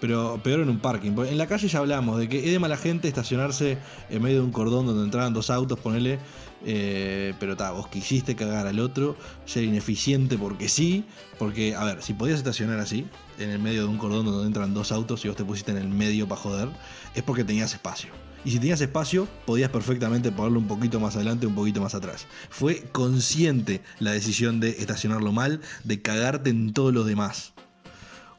pero 0.00 0.40
peor 0.42 0.60
en 0.60 0.70
un 0.70 0.78
parking. 0.78 1.12
Porque 1.12 1.32
en 1.32 1.38
la 1.38 1.46
calle 1.46 1.68
ya 1.68 1.80
hablamos 1.80 2.18
de 2.18 2.28
que 2.28 2.38
es 2.38 2.52
de 2.52 2.58
mala 2.58 2.76
gente 2.76 3.08
estacionarse 3.08 3.78
en 4.08 4.22
medio 4.22 4.38
de 4.38 4.44
un 4.44 4.52
cordón 4.52 4.86
donde 4.86 5.04
entraban 5.04 5.34
dos 5.34 5.50
autos, 5.50 5.78
ponele. 5.78 6.18
Eh, 6.68 7.32
pero 7.38 7.56
ta, 7.56 7.70
vos 7.70 7.86
quisiste 7.86 8.34
cagar 8.34 8.66
al 8.66 8.80
otro, 8.80 9.16
ser 9.44 9.62
ineficiente 9.62 10.36
porque 10.36 10.68
sí. 10.68 11.04
Porque, 11.38 11.76
a 11.76 11.84
ver, 11.84 12.02
si 12.02 12.12
podías 12.12 12.38
estacionar 12.38 12.80
así, 12.80 13.06
en 13.38 13.50
el 13.50 13.60
medio 13.60 13.82
de 13.82 13.88
un 13.88 13.98
cordón 13.98 14.26
donde 14.26 14.46
entran 14.46 14.74
dos 14.74 14.90
autos 14.90 15.24
y 15.24 15.28
vos 15.28 15.36
te 15.36 15.44
pusiste 15.44 15.70
en 15.70 15.78
el 15.78 15.88
medio 15.88 16.26
para 16.26 16.40
joder, 16.40 16.68
es 17.14 17.22
porque 17.22 17.44
tenías 17.44 17.72
espacio. 17.72 18.10
Y 18.44 18.50
si 18.50 18.58
tenías 18.58 18.80
espacio, 18.80 19.28
podías 19.44 19.70
perfectamente 19.70 20.32
ponerlo 20.32 20.58
un 20.58 20.66
poquito 20.66 20.98
más 20.98 21.14
adelante, 21.14 21.46
un 21.46 21.54
poquito 21.54 21.80
más 21.80 21.94
atrás. 21.94 22.26
Fue 22.50 22.82
consciente 22.90 23.80
la 24.00 24.10
decisión 24.10 24.58
de 24.58 24.70
estacionarlo 24.70 25.30
mal, 25.32 25.60
de 25.84 26.02
cagarte 26.02 26.50
en 26.50 26.72
todos 26.72 26.92
los 26.92 27.06
demás. 27.06 27.52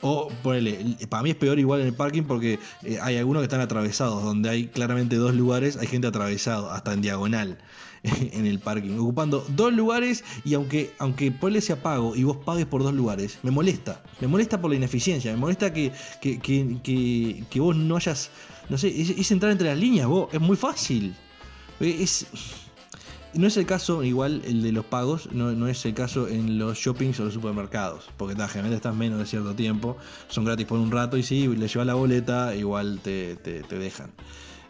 O 0.01 0.29
ponele, 0.43 0.97
para 1.09 1.23
mí 1.23 1.31
es 1.31 1.35
peor 1.35 1.59
igual 1.59 1.81
en 1.81 1.87
el 1.87 1.93
parking 1.93 2.23
porque 2.23 2.59
eh, 2.83 2.99
hay 3.01 3.17
algunos 3.17 3.41
que 3.41 3.45
están 3.45 3.61
atravesados, 3.61 4.23
donde 4.23 4.49
hay 4.49 4.67
claramente 4.67 5.15
dos 5.15 5.33
lugares, 5.33 5.77
hay 5.77 5.87
gente 5.87 6.07
atravesado, 6.07 6.71
hasta 6.71 6.93
en 6.93 7.01
diagonal 7.01 7.57
en 8.33 8.45
el 8.45 8.59
parking, 8.59 8.97
ocupando 8.97 9.45
dos 9.55 9.73
lugares 9.73 10.23
y 10.45 10.53
aunque, 10.53 10.91
aunque 10.99 11.31
ponle 11.31 11.59
ese 11.59 11.73
apago 11.73 12.15
y 12.15 12.23
vos 12.23 12.37
pagues 12.37 12.65
por 12.65 12.83
dos 12.83 12.93
lugares, 12.93 13.39
me 13.43 13.51
molesta. 13.51 14.03
Me 14.21 14.27
molesta 14.27 14.59
por 14.61 14.69
la 14.71 14.77
ineficiencia, 14.77 15.31
me 15.31 15.37
molesta 15.37 15.73
que, 15.73 15.91
que, 16.21 16.39
que, 16.39 17.43
que- 17.49 17.59
vos 17.59 17.75
no 17.75 17.95
hayas, 17.95 18.29
no 18.69 18.77
sé, 18.77 18.87
es, 19.01 19.31
entrar 19.31 19.51
entre 19.51 19.69
las 19.69 19.77
líneas, 19.77 20.07
vos, 20.07 20.29
es 20.31 20.39
muy 20.41 20.55
fácil. 20.57 21.15
Es, 21.79 22.25
no 23.33 23.45
es 23.45 23.57
el 23.57 23.65
caso 23.65 24.03
igual 24.03 24.41
el 24.45 24.63
de 24.63 24.71
los 24.71 24.85
pagos, 24.85 25.29
no, 25.31 25.51
no 25.51 25.67
es 25.67 25.85
el 25.85 25.93
caso 25.93 26.27
en 26.27 26.57
los 26.57 26.77
shoppings 26.79 27.19
o 27.19 27.25
los 27.25 27.33
supermercados, 27.33 28.05
porque 28.17 28.33
generalmente 28.35 28.77
estás 28.77 28.95
menos 28.95 29.19
de 29.19 29.25
cierto 29.27 29.53
tiempo, 29.53 29.97
son 30.27 30.45
gratis 30.45 30.65
por 30.65 30.79
un 30.79 30.89
rato 30.91 31.17
y 31.17 31.23
si 31.23 31.47
le 31.47 31.67
llevas 31.67 31.85
la 31.87 31.93
boleta, 31.93 32.55
igual 32.55 32.99
te- 33.03 33.35
te 33.35 33.77
dejan. 33.77 34.11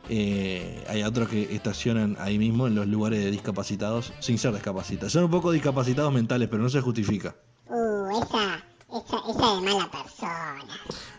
Eh, 0.10 0.86
hay 0.88 1.04
otros 1.04 1.30
que 1.30 1.56
estacionan 1.56 2.16
ahí 2.20 2.38
mismo 2.38 2.68
en 2.68 2.76
los 2.76 2.88
lugares 2.88 3.20
de 3.24 3.32
discapacitados 3.32 4.14
sin 4.20 4.38
ser 4.38 4.54
discapacitados. 4.54 5.14
Son 5.14 5.24
un 5.24 5.32
poco 5.32 5.52
discapacitados 5.52 6.14
mentales, 6.14 6.48
pero 6.50 6.64
no 6.64 6.70
se 6.70 6.82
justifica. 6.82 7.36
Uh, 7.68 8.10
esa, 8.22 8.64
esa, 8.90 9.18
esa 9.30 9.56
de 9.56 9.62
mala 9.62 9.92
persona. 9.92 10.66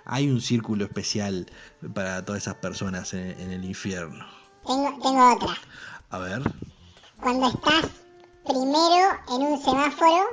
Hay 0.04 0.30
un 0.30 0.40
círculo 0.40 0.84
especial 0.84 1.46
para 1.94 2.24
todas 2.24 2.42
esas 2.42 2.54
personas 2.56 3.12
en, 3.12 3.38
en 3.40 3.52
el 3.52 3.64
infierno. 3.64 4.24
Tengo, 4.66 4.98
tengo 5.02 5.34
otra. 5.34 5.56
A 6.10 6.18
ver. 6.18 6.42
Cuando 7.20 7.48
estás 7.48 7.86
primero 8.46 9.08
en 9.34 9.42
un 9.42 9.62
semáforo, 9.62 10.24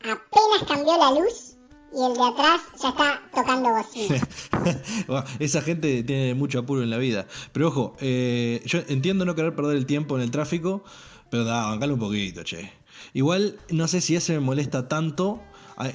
apenas 0.00 0.64
cambió 0.66 0.96
la 0.98 1.20
luz 1.20 1.47
y 1.92 2.04
el 2.04 2.14
de 2.14 2.24
atrás 2.24 2.60
ya 2.80 2.90
está 2.90 3.22
tocando 3.34 3.70
bocina. 3.70 4.20
Bueno, 5.06 5.24
Esa 5.38 5.62
gente 5.62 6.02
tiene 6.02 6.34
mucho 6.34 6.58
apuro 6.60 6.82
en 6.82 6.90
la 6.90 6.98
vida. 6.98 7.26
Pero 7.52 7.68
ojo, 7.68 7.96
eh, 8.00 8.62
yo 8.66 8.80
entiendo 8.88 9.24
no 9.24 9.34
querer 9.34 9.54
perder 9.54 9.76
el 9.76 9.86
tiempo 9.86 10.16
en 10.16 10.22
el 10.22 10.30
tráfico, 10.30 10.84
pero 11.30 11.44
da, 11.44 11.66
bancale 11.66 11.92
un 11.92 11.98
poquito, 11.98 12.42
che. 12.42 12.70
Igual, 13.14 13.58
no 13.70 13.88
sé 13.88 14.00
si 14.00 14.16
ese 14.16 14.34
me 14.34 14.40
molesta 14.40 14.88
tanto. 14.88 15.40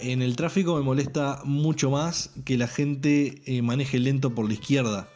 En 0.02 0.22
el 0.22 0.38
tráfico 0.38 0.78
me 0.78 0.82
molesta 0.82 1.42
mucho 1.44 1.92
más 1.92 2.32
que 2.46 2.58
la 2.58 2.68
gente 2.68 3.42
eh, 3.46 3.62
maneje 3.62 4.00
lento 4.00 4.34
por 4.34 4.48
la 4.48 4.54
izquierda. 4.54 5.10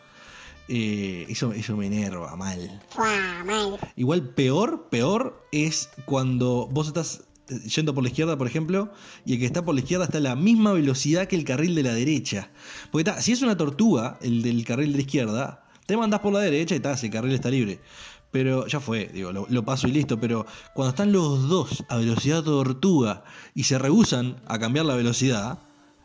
Eh, 0.68 1.26
eso, 1.30 1.54
eso 1.54 1.78
me 1.78 1.88
enerva 1.88 2.36
mal. 2.36 2.82
Igual 3.96 4.30
peor, 4.30 4.90
peor 4.90 5.42
es 5.54 5.90
cuando 6.06 6.68
vos 6.70 6.88
estás 6.88 7.24
yendo 7.74 7.94
por 7.94 8.04
la 8.04 8.10
izquierda, 8.10 8.38
por 8.38 8.48
ejemplo, 8.48 8.92
y 9.26 9.34
el 9.34 9.40
que 9.40 9.46
está 9.46 9.64
por 9.64 9.76
la 9.76 9.82
izquierda 9.82 10.06
está 10.06 10.18
a 10.18 10.22
la 10.22 10.36
misma 10.36 10.74
velocidad 10.74 11.28
que 11.28 11.36
el 11.36 11.44
carril 11.44 11.76
de 11.76 11.84
la 11.84 11.94
derecha. 11.94 12.52
Porque 12.92 13.10
está, 13.10 13.22
si 13.22 13.32
es 13.32 13.42
una 13.42 13.58
tortuga, 13.58 14.18
el 14.22 14.42
del 14.42 14.66
carril 14.66 14.92
de 14.92 14.98
la 14.98 15.02
izquierda, 15.02 15.64
te 15.86 15.96
mandás 15.96 16.20
por 16.20 16.34
la 16.34 16.40
derecha 16.40 16.76
y 16.76 16.78
está, 16.78 16.94
ese 16.94 17.10
carril 17.10 17.34
está 17.34 17.50
libre. 17.50 17.80
Pero 18.32 18.68
ya 18.68 18.80
fue, 18.80 19.10
digo, 19.14 19.32
lo, 19.32 19.48
lo 19.50 19.64
paso 19.64 19.88
y 19.88 19.92
listo. 19.92 20.20
Pero 20.20 20.46
cuando 20.74 20.90
están 20.90 21.12
los 21.12 21.48
dos 21.48 21.86
a 21.88 21.98
velocidad 21.98 22.44
tortuga 22.44 23.24
y 23.56 23.64
se 23.64 23.80
rehusan 23.80 24.42
a 24.48 24.60
cambiar 24.60 24.86
la 24.86 24.96
velocidad, 24.96 25.60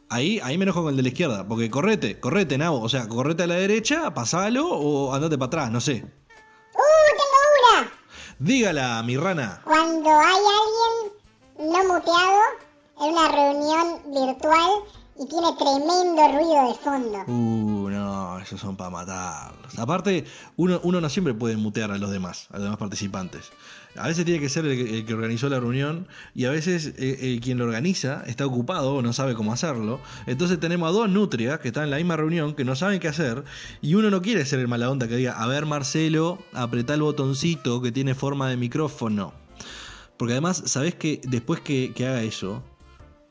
ahí, 0.09 0.39
ahí 0.43 0.57
me 0.57 0.63
enojo 0.63 0.83
con 0.83 0.91
el 0.91 0.97
de 0.97 1.03
la 1.03 1.09
izquierda. 1.09 1.49
Porque 1.49 1.69
correte, 1.69 2.21
correte, 2.21 2.57
nabo. 2.59 2.81
O 2.81 2.89
sea, 2.89 3.09
correte 3.09 3.43
a 3.43 3.47
la 3.49 3.57
derecha, 3.57 4.15
pasalo 4.15 4.69
o 4.69 5.13
andate 5.13 5.37
para 5.37 5.47
atrás, 5.49 5.71
no 5.73 5.81
sé. 5.81 6.05
¡Uh, 6.75 7.11
tengo 7.19 7.83
una! 7.83 7.93
Dígala, 8.39 9.03
mi 9.03 9.17
rana. 9.17 9.61
Cuando 9.65 10.11
hay 10.11 10.35
alguien 10.35 11.02
no 11.63 11.95
muteado 11.95 12.41
en 13.01 13.13
una 13.13 13.29
reunión 13.29 13.99
virtual 14.13 14.71
y 15.19 15.27
tiene 15.29 15.49
tremendo 15.59 16.29
ruido 16.39 16.69
de 16.69 16.75
fondo. 16.83 17.19
Uh, 17.27 17.89
no, 17.91 18.39
esos 18.39 18.61
son 18.61 18.77
para 18.77 18.91
matarlos. 18.91 19.79
Aparte, 19.79 20.25
uno, 20.57 20.81
uno 20.83 21.01
no 21.01 21.09
siempre 21.09 21.35
puede 21.35 21.57
mutear 21.57 21.91
a 21.93 21.99
los 21.99 22.11
demás, 22.11 22.47
a 22.51 22.55
los 22.55 22.65
demás 22.65 22.79
participantes. 22.79 23.51
A 23.95 24.09
veces 24.09 24.25
tiene 24.25 24.41
que 24.41 24.49
ser 24.49 24.65
el, 24.65 24.77
que- 24.77 24.99
el 24.99 25.05
que 25.07 25.13
organizó 25.13 25.51
la 25.51 25.61
reunión 25.61 26.09
y 26.35 26.47
a 26.47 26.51
veces 26.51 26.95
eh, 26.97 27.39
quien 27.43 27.59
lo 27.59 27.65
organiza 27.65 28.23
está 28.27 28.47
ocupado 28.47 28.95
o 28.95 29.03
no 29.03 29.13
sabe 29.13 29.35
cómo 29.35 29.53
hacerlo. 29.53 30.01
Entonces 30.27 30.59
tenemos 30.59 30.89
a 30.89 30.93
dos 30.93 31.11
nutrias 31.11 31.61
que 31.61 31.69
están 31.69 31.85
en 31.85 31.91
la 31.91 31.99
misma 31.99 32.17
reunión, 32.17 32.55
que 32.55 32.65
no 32.65 32.75
saben 32.75 32.99
qué 33.01 33.09
hacer 33.09 33.45
y 33.83 33.95
uno 33.95 34.09
no 34.11 34.23
quiere 34.23 34.47
ser 34.47 34.61
el 34.61 34.69
mala 34.69 34.91
onda 34.91 35.09
que 35.09 35.17
diga, 35.17 35.33
a 35.41 35.47
ver 35.47 35.67
Marcelo, 35.67 36.39
apretá 36.55 36.95
el 36.95 37.03
botoncito 37.03 37.83
que 37.83 37.93
tiene 37.93 38.15
forma 38.15 38.49
de 38.49 38.57
micrófono. 38.57 39.35
Porque 40.23 40.35
además, 40.35 40.63
sabes 40.67 40.95
que 40.95 41.21
después 41.25 41.61
que, 41.63 41.93
que 41.97 42.07
haga 42.07 42.23
eso, 42.23 42.63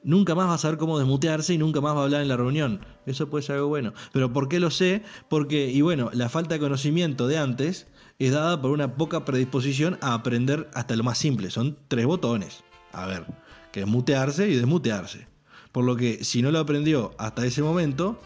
nunca 0.03 0.35
más 0.35 0.49
va 0.49 0.55
a 0.55 0.57
saber 0.57 0.77
cómo 0.77 0.99
desmutearse 0.99 1.53
y 1.53 1.57
nunca 1.57 1.79
más 1.79 1.95
va 1.95 2.01
a 2.01 2.03
hablar 2.03 2.21
en 2.21 2.27
la 2.27 2.35
reunión. 2.35 2.81
Eso 3.05 3.29
puede 3.29 3.43
ser 3.43 3.55
algo 3.55 3.69
bueno. 3.69 3.93
Pero 4.11 4.33
¿por 4.33 4.49
qué 4.49 4.59
lo 4.59 4.71
sé? 4.71 5.01
Porque, 5.29 5.71
y 5.71 5.79
bueno, 5.79 6.09
la 6.11 6.27
falta 6.27 6.55
de 6.55 6.59
conocimiento 6.59 7.29
de 7.29 7.37
antes 7.37 7.87
es 8.19 8.33
dada 8.33 8.61
por 8.61 8.71
una 8.71 8.97
poca 8.97 9.23
predisposición 9.23 9.99
a 10.01 10.13
aprender 10.13 10.69
hasta 10.73 10.97
lo 10.97 11.05
más 11.05 11.17
simple. 11.17 11.49
Son 11.49 11.77
tres 11.87 12.05
botones. 12.05 12.61
A 12.91 13.05
ver, 13.05 13.25
que 13.71 13.79
es 13.79 13.87
mutearse 13.87 14.49
y 14.49 14.57
desmutearse. 14.57 15.29
Por 15.71 15.85
lo 15.85 15.95
que 15.95 16.25
si 16.25 16.41
no 16.41 16.51
lo 16.51 16.59
aprendió 16.59 17.13
hasta 17.17 17.45
ese 17.45 17.63
momento, 17.63 18.19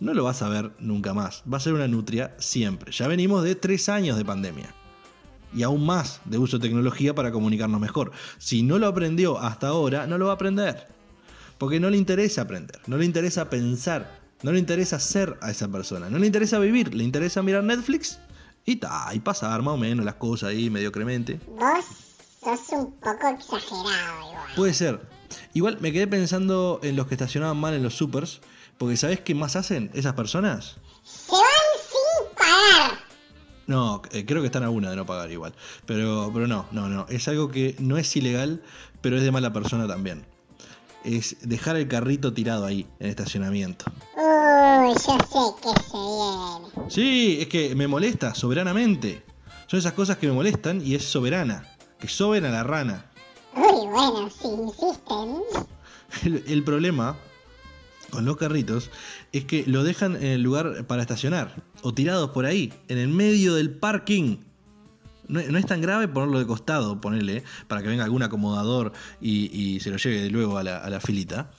no 0.00 0.12
lo 0.12 0.24
vas 0.24 0.42
a 0.42 0.50
ver 0.50 0.72
nunca 0.78 1.14
más. 1.14 1.44
Va 1.50 1.56
a 1.56 1.60
ser 1.60 1.72
una 1.72 1.88
nutria 1.88 2.36
siempre. 2.38 2.92
Ya 2.92 3.08
venimos 3.08 3.42
de 3.42 3.54
tres 3.54 3.88
años 3.88 4.18
de 4.18 4.24
pandemia. 4.26 4.74
Y 5.54 5.62
aún 5.62 5.84
más 5.84 6.20
de 6.24 6.38
uso 6.38 6.58
de 6.58 6.68
tecnología 6.68 7.14
para 7.14 7.32
comunicarnos 7.32 7.80
mejor. 7.80 8.12
Si 8.38 8.62
no 8.62 8.78
lo 8.78 8.86
aprendió 8.86 9.38
hasta 9.38 9.68
ahora, 9.68 10.06
no 10.06 10.18
lo 10.18 10.26
va 10.26 10.32
a 10.32 10.34
aprender. 10.34 10.88
Porque 11.58 11.80
no 11.80 11.90
le 11.90 11.96
interesa 11.96 12.42
aprender, 12.42 12.80
no 12.86 12.96
le 12.96 13.04
interesa 13.04 13.48
pensar, 13.48 14.20
no 14.42 14.52
le 14.52 14.58
interesa 14.58 14.98
ser 14.98 15.38
a 15.40 15.50
esa 15.50 15.68
persona, 15.68 16.10
no 16.10 16.18
le 16.18 16.26
interesa 16.26 16.58
vivir, 16.58 16.94
le 16.94 17.04
interesa 17.04 17.42
mirar 17.42 17.62
Netflix 17.62 18.18
y, 18.64 18.76
ta, 18.76 19.08
y 19.12 19.20
pasar 19.20 19.62
más 19.62 19.74
o 19.74 19.76
menos 19.76 20.04
las 20.04 20.14
cosas 20.14 20.50
ahí 20.50 20.70
mediocremente. 20.70 21.38
Vos 21.46 21.84
sos 22.42 22.68
un 22.70 22.92
poco 22.92 23.28
exagerado 23.28 24.28
igual. 24.28 24.48
Puede 24.56 24.74
ser. 24.74 25.00
Igual 25.54 25.78
me 25.80 25.92
quedé 25.92 26.06
pensando 26.06 26.80
en 26.82 26.96
los 26.96 27.06
que 27.06 27.14
estacionaban 27.14 27.56
mal 27.56 27.74
en 27.74 27.82
los 27.82 27.94
supers, 27.94 28.40
porque 28.78 28.96
¿sabés 28.96 29.20
qué 29.20 29.34
más 29.34 29.56
hacen 29.56 29.90
esas 29.94 30.14
personas? 30.14 30.78
No, 33.72 34.02
eh, 34.10 34.26
creo 34.26 34.42
que 34.42 34.48
están 34.48 34.64
a 34.64 34.68
una 34.68 34.90
de 34.90 34.96
no 34.96 35.06
pagar 35.06 35.30
igual. 35.30 35.54
Pero, 35.86 36.30
pero 36.34 36.46
no, 36.46 36.66
no, 36.72 36.90
no. 36.90 37.06
Es 37.08 37.26
algo 37.26 37.50
que 37.50 37.74
no 37.78 37.96
es 37.96 38.14
ilegal, 38.14 38.62
pero 39.00 39.16
es 39.16 39.22
de 39.22 39.30
mala 39.30 39.50
persona 39.54 39.88
también. 39.88 40.26
Es 41.04 41.36
dejar 41.40 41.76
el 41.76 41.88
carrito 41.88 42.34
tirado 42.34 42.66
ahí, 42.66 42.86
en 43.00 43.08
estacionamiento. 43.08 43.86
Uy, 44.14 44.92
yo 44.92 44.98
sé 44.98 45.54
que 45.62 45.82
se 45.84 45.96
viene. 45.96 46.90
Sí, 46.90 47.38
es 47.40 47.48
que 47.48 47.74
me 47.74 47.88
molesta 47.88 48.34
soberanamente. 48.34 49.24
Son 49.68 49.78
esas 49.78 49.94
cosas 49.94 50.18
que 50.18 50.26
me 50.26 50.34
molestan 50.34 50.86
y 50.86 50.94
es 50.94 51.04
soberana. 51.04 51.66
Que 51.98 52.08
soben 52.08 52.44
a 52.44 52.50
la 52.50 52.64
rana. 52.64 53.06
Uy, 53.56 53.88
bueno, 53.88 54.28
si 54.28 54.48
insisten. 54.48 55.42
El, 56.24 56.44
el 56.46 56.62
problema 56.62 57.16
con 58.12 58.26
los 58.26 58.36
carritos 58.36 58.90
es 59.32 59.44
que 59.46 59.64
lo 59.66 59.82
dejan 59.82 60.16
en 60.16 60.26
el 60.26 60.42
lugar 60.42 60.86
para 60.86 61.00
estacionar. 61.00 61.64
O 61.80 61.94
tirados 61.94 62.30
por 62.30 62.44
ahí, 62.44 62.72
en 62.88 62.98
el 62.98 63.08
medio 63.08 63.54
del 63.54 63.70
parking. 63.70 64.36
No, 65.28 65.40
es 65.40 65.66
tan 65.66 65.80
grave 65.80 66.08
ponerlo 66.08 66.38
de 66.38 66.46
costado, 66.46 67.00
ponerle, 67.00 67.42
para 67.66 67.80
que 67.80 67.88
venga 67.88 68.04
algún 68.04 68.22
acomodador 68.22 68.92
y, 69.20 69.80
se 69.80 69.90
lo 69.90 69.96
lleve 69.96 70.28
luego 70.28 70.58
a 70.58 70.62
la, 70.62 70.78
a 70.78 70.90
la 70.90 71.00
filita. 71.00 71.50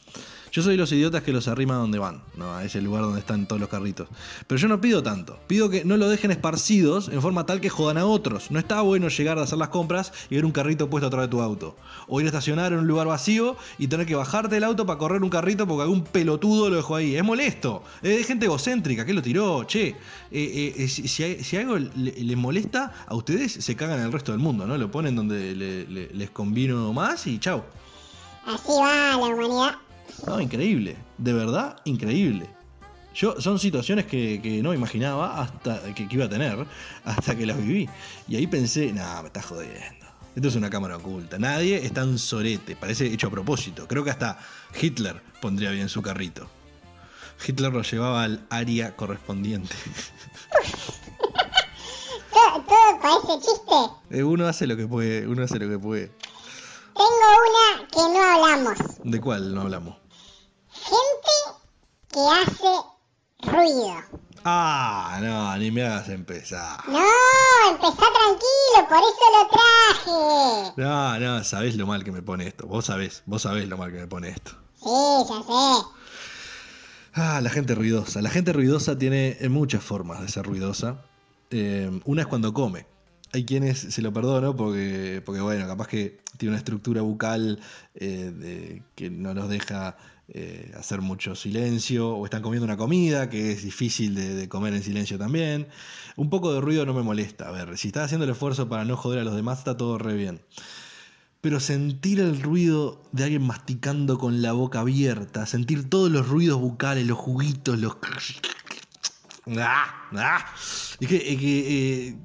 Yo 0.54 0.62
soy 0.62 0.78
los 0.78 0.92
idiotas 0.92 1.24
que 1.24 1.34
los 1.34 1.48
arrima 1.48 1.74
donde 1.74 1.98
van, 1.98 2.22
¿no? 2.38 2.54
a 2.56 2.64
ese 2.64 2.80
lugar 2.80 3.02
donde 3.02 3.20
están 3.22 3.48
todos 3.48 3.60
los 3.60 3.70
carritos. 3.70 4.08
Pero 4.46 4.62
yo 4.62 4.68
no 4.68 4.80
pido 4.80 5.02
tanto. 5.02 5.40
Pido 5.48 5.68
que 5.72 5.84
no 5.84 5.98
lo 5.98 6.08
dejen 6.08 6.30
esparcidos 6.30 7.10
en 7.10 7.24
forma 7.24 7.48
tal 7.48 7.60
que 7.60 7.70
jodan 7.72 7.98
a 7.98 8.06
otros. 8.06 8.52
No 8.52 8.60
está 8.60 8.80
bueno 8.82 9.08
llegar 9.08 9.40
a 9.40 9.42
hacer 9.42 9.58
las 9.58 9.70
compras 9.70 10.14
y 10.30 10.36
ver 10.36 10.46
un 10.46 10.52
carrito 10.52 10.92
puesto 10.92 11.08
atrás 11.08 11.24
de 11.24 11.28
tu 11.30 11.42
auto. 11.42 11.76
O 12.08 12.22
ir 12.22 12.28
a 12.28 12.30
estacionar 12.30 12.72
en 12.72 12.78
un 12.78 12.88
lugar 12.88 13.08
vacío 13.08 13.58
y 13.80 13.88
tener 13.88 14.06
que 14.06 14.14
bajarte 14.14 14.54
del 14.54 14.64
auto 14.64 14.86
para 14.86 15.00
correr 15.00 15.24
un 15.24 15.32
carrito 15.32 15.66
porque 15.68 15.82
algún 15.82 16.04
pelotudo 16.04 16.70
lo 16.70 16.76
dejó 16.76 16.98
ahí. 16.98 17.16
Es 17.16 17.24
molesto. 17.24 17.82
Es 18.04 18.28
gente 18.28 18.46
egocéntrica. 18.46 19.06
¿Qué 19.08 19.14
lo 19.16 19.24
tiró? 19.24 19.64
Che, 19.64 19.88
eh, 19.88 19.96
eh, 20.78 20.88
si, 20.88 21.08
si 21.08 21.58
algo 21.58 21.80
le- 21.80 22.14
les 22.24 22.38
molesta 22.38 22.94
a 23.08 23.16
ustedes, 23.16 23.54
se 23.54 23.76
cagan 23.76 24.00
el 24.02 24.12
resto 24.12 24.32
del 24.32 24.40
mundo, 24.40 24.68
¿no? 24.68 24.78
Lo 24.78 24.92
ponen 24.92 25.16
donde 25.16 25.56
le- 25.56 25.88
le- 25.88 26.10
les 26.14 26.30
convino 26.30 26.94
más 26.94 27.26
y 27.26 27.40
chau. 27.40 27.64
Así 28.46 28.68
va 28.70 29.18
la 29.18 29.18
humanidad. 29.18 29.76
No, 30.28 30.40
increíble. 30.40 30.96
De 31.18 31.34
verdad, 31.34 31.78
increíble. 31.86 32.48
Yo, 33.16 33.40
son 33.40 33.60
situaciones 33.60 34.06
que, 34.06 34.40
que 34.42 34.62
no 34.64 34.74
imaginaba 34.74 35.42
hasta 35.42 35.82
que, 35.94 36.08
que 36.08 36.16
iba 36.16 36.26
a 36.26 36.30
tener 36.30 36.66
hasta 37.06 37.36
que 37.36 37.46
las 37.46 37.58
viví. 37.58 37.88
Y 38.28 38.36
ahí 38.38 38.48
pensé, 38.48 38.92
nah, 38.92 39.22
me 39.22 39.28
estás 39.28 39.46
jodiendo. 39.46 40.06
Esto 40.36 40.48
es 40.48 40.56
una 40.56 40.70
cámara 40.70 40.98
oculta. 40.98 41.38
Nadie 41.38 41.86
es 41.86 41.94
tan 41.94 42.18
sorete. 42.18 42.76
Parece 42.76 43.06
hecho 43.06 43.28
a 43.28 43.30
propósito. 43.32 43.88
Creo 43.88 44.04
que 44.04 44.10
hasta 44.10 44.40
Hitler 44.82 45.22
pondría 45.42 45.70
bien 45.72 45.90
su 45.90 46.02
carrito. 46.02 46.48
Hitler 47.46 47.72
lo 47.72 47.84
llevaba 47.84 48.24
al 48.24 48.46
área 48.50 48.96
correspondiente. 48.96 49.76
Todo, 52.32 52.64
todo 52.64 53.00
parece 53.02 53.46
chiste. 53.46 54.18
Eh, 54.18 54.24
Uno 54.24 54.48
hace 54.48 54.66
lo 54.66 54.76
que 54.76 54.88
puede, 54.88 55.28
uno 55.28 55.44
hace 55.44 55.60
lo 55.60 55.70
que 55.70 55.78
puede. 55.78 56.12
Tengo 56.96 57.08
una 57.08 57.88
que 57.88 57.98
no 57.98 58.24
hablamos. 58.24 58.78
¿De 59.04 59.22
cuál 59.22 59.54
no 59.54 59.62
hablamos? 59.62 59.96
Gente 60.94 61.60
que 62.12 62.20
hace 62.20 63.52
ruido. 63.52 63.96
Ah, 64.46 65.20
no, 65.22 65.58
ni 65.58 65.72
me 65.72 65.84
hagas 65.84 66.10
empezar. 66.10 66.80
No, 66.88 67.00
empezá 67.70 67.96
tranquilo, 67.96 68.88
por 68.90 68.98
eso 68.98 69.26
lo 69.34 69.50
traje. 69.50 70.74
No, 70.78 71.20
no, 71.20 71.44
sabés 71.44 71.76
lo 71.78 71.88
mal 71.88 72.04
que 72.04 72.12
me 72.12 72.22
pone 72.22 72.48
esto. 72.48 72.68
Vos 72.68 72.86
sabés, 72.86 73.24
vos 73.26 73.42
sabés 73.42 73.68
lo 73.70 73.78
mal 73.78 73.92
que 73.92 74.00
me 74.00 74.08
pone 74.08 74.30
esto. 74.30 74.52
Sí, 74.76 74.90
ya 75.30 75.42
sé. 75.42 75.86
Ah, 77.16 77.40
la 77.42 77.50
gente 77.50 77.74
ruidosa. 77.74 78.22
La 78.22 78.30
gente 78.30 78.52
ruidosa 78.54 78.98
tiene 78.98 79.38
muchas 79.50 79.84
formas 79.84 80.22
de 80.22 80.28
ser 80.28 80.46
ruidosa. 80.46 81.02
Eh, 81.52 81.90
una 82.06 82.22
es 82.24 82.28
cuando 82.28 82.54
come. 82.54 82.86
Hay 83.34 83.46
quienes 83.46 83.80
se 83.80 84.02
lo 84.02 84.12
perdono 84.14 84.56
porque, 84.56 85.22
porque 85.26 85.42
bueno, 85.42 85.66
capaz 85.68 85.88
que 85.88 86.22
tiene 86.38 86.52
una 86.52 86.60
estructura 86.60 87.02
bucal 87.02 87.60
eh, 87.96 88.32
de- 88.36 88.84
que 88.96 89.10
no 89.10 89.34
nos 89.34 89.50
deja 89.50 89.96
eh, 90.30 90.72
hacer 90.78 91.02
mucho 91.02 91.36
silencio, 91.36 92.16
o 92.16 92.24
están 92.24 92.42
comiendo 92.42 92.64
una 92.64 92.78
comida 92.78 93.30
que 93.30 93.52
es 93.52 93.64
difícil 93.64 94.16
de, 94.16 94.48
comer 94.48 94.74
en 94.74 94.82
silencio 94.82 95.18
también. 95.18 95.68
Un 96.16 96.30
poco 96.30 96.54
de 96.54 96.62
ruido 96.62 96.86
no 96.86 96.94
me 96.94 97.04
molesta. 97.04 97.50
A 97.50 97.52
ver, 97.52 97.78
si 97.78 97.90
estás 97.90 98.06
haciendo 98.06 98.24
el 98.24 98.32
esfuerzo 98.32 98.70
para 98.70 98.86
no 98.86 98.96
joder 98.96 99.20
a 99.20 99.24
los 99.26 99.36
demás, 99.36 99.60
está 99.60 99.76
todo 99.76 99.98
re 99.98 100.16
bien. 100.16 100.42
Pero 101.42 101.60
sentir 101.60 102.22
el 102.22 102.42
ruido 102.42 103.04
de 103.12 103.26
alguien 103.26 103.46
masticando 103.46 104.18
con 104.18 104.42
la 104.42 104.54
boca 104.54 104.80
abierta, 104.80 105.46
sentir 105.46 105.90
todos 105.90 106.10
los 106.10 106.26
ruidos 106.30 106.60
bucales, 106.60 107.06
los 107.06 107.18
juguitos, 107.18 107.78
los... 107.78 107.98
¡Ah! 109.58 110.08
¡Ah! 110.14 110.46
Es 111.02 111.08
que, 111.08 111.18
es 111.18 111.38
que, 111.38 112.08
eh, 112.08 112.18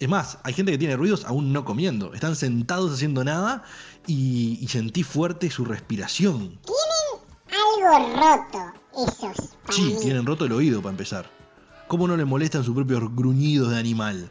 es 0.00 0.08
más, 0.08 0.38
hay 0.42 0.52
gente 0.52 0.72
que 0.72 0.78
tiene 0.78 0.96
ruidos 0.96 1.24
aún 1.26 1.52
no 1.52 1.64
comiendo. 1.64 2.12
Están 2.12 2.34
sentados 2.34 2.92
haciendo 2.92 3.22
nada 3.22 3.62
y 4.04 4.66
sentí 4.68 5.04
fuerte 5.04 5.48
su 5.48 5.64
respiración. 5.64 6.58
Algo 7.88 8.20
roto 8.20 8.72
esos. 8.94 9.56
Sí, 9.70 9.82
mí. 9.82 9.96
tienen 10.02 10.26
roto 10.26 10.44
el 10.44 10.52
oído 10.52 10.82
para 10.82 10.90
empezar. 10.90 11.30
¿Cómo 11.86 12.06
no 12.06 12.16
les 12.16 12.26
molestan 12.26 12.62
sus 12.62 12.74
propios 12.74 13.02
gruñidos 13.14 13.70
de 13.70 13.78
animal? 13.78 14.30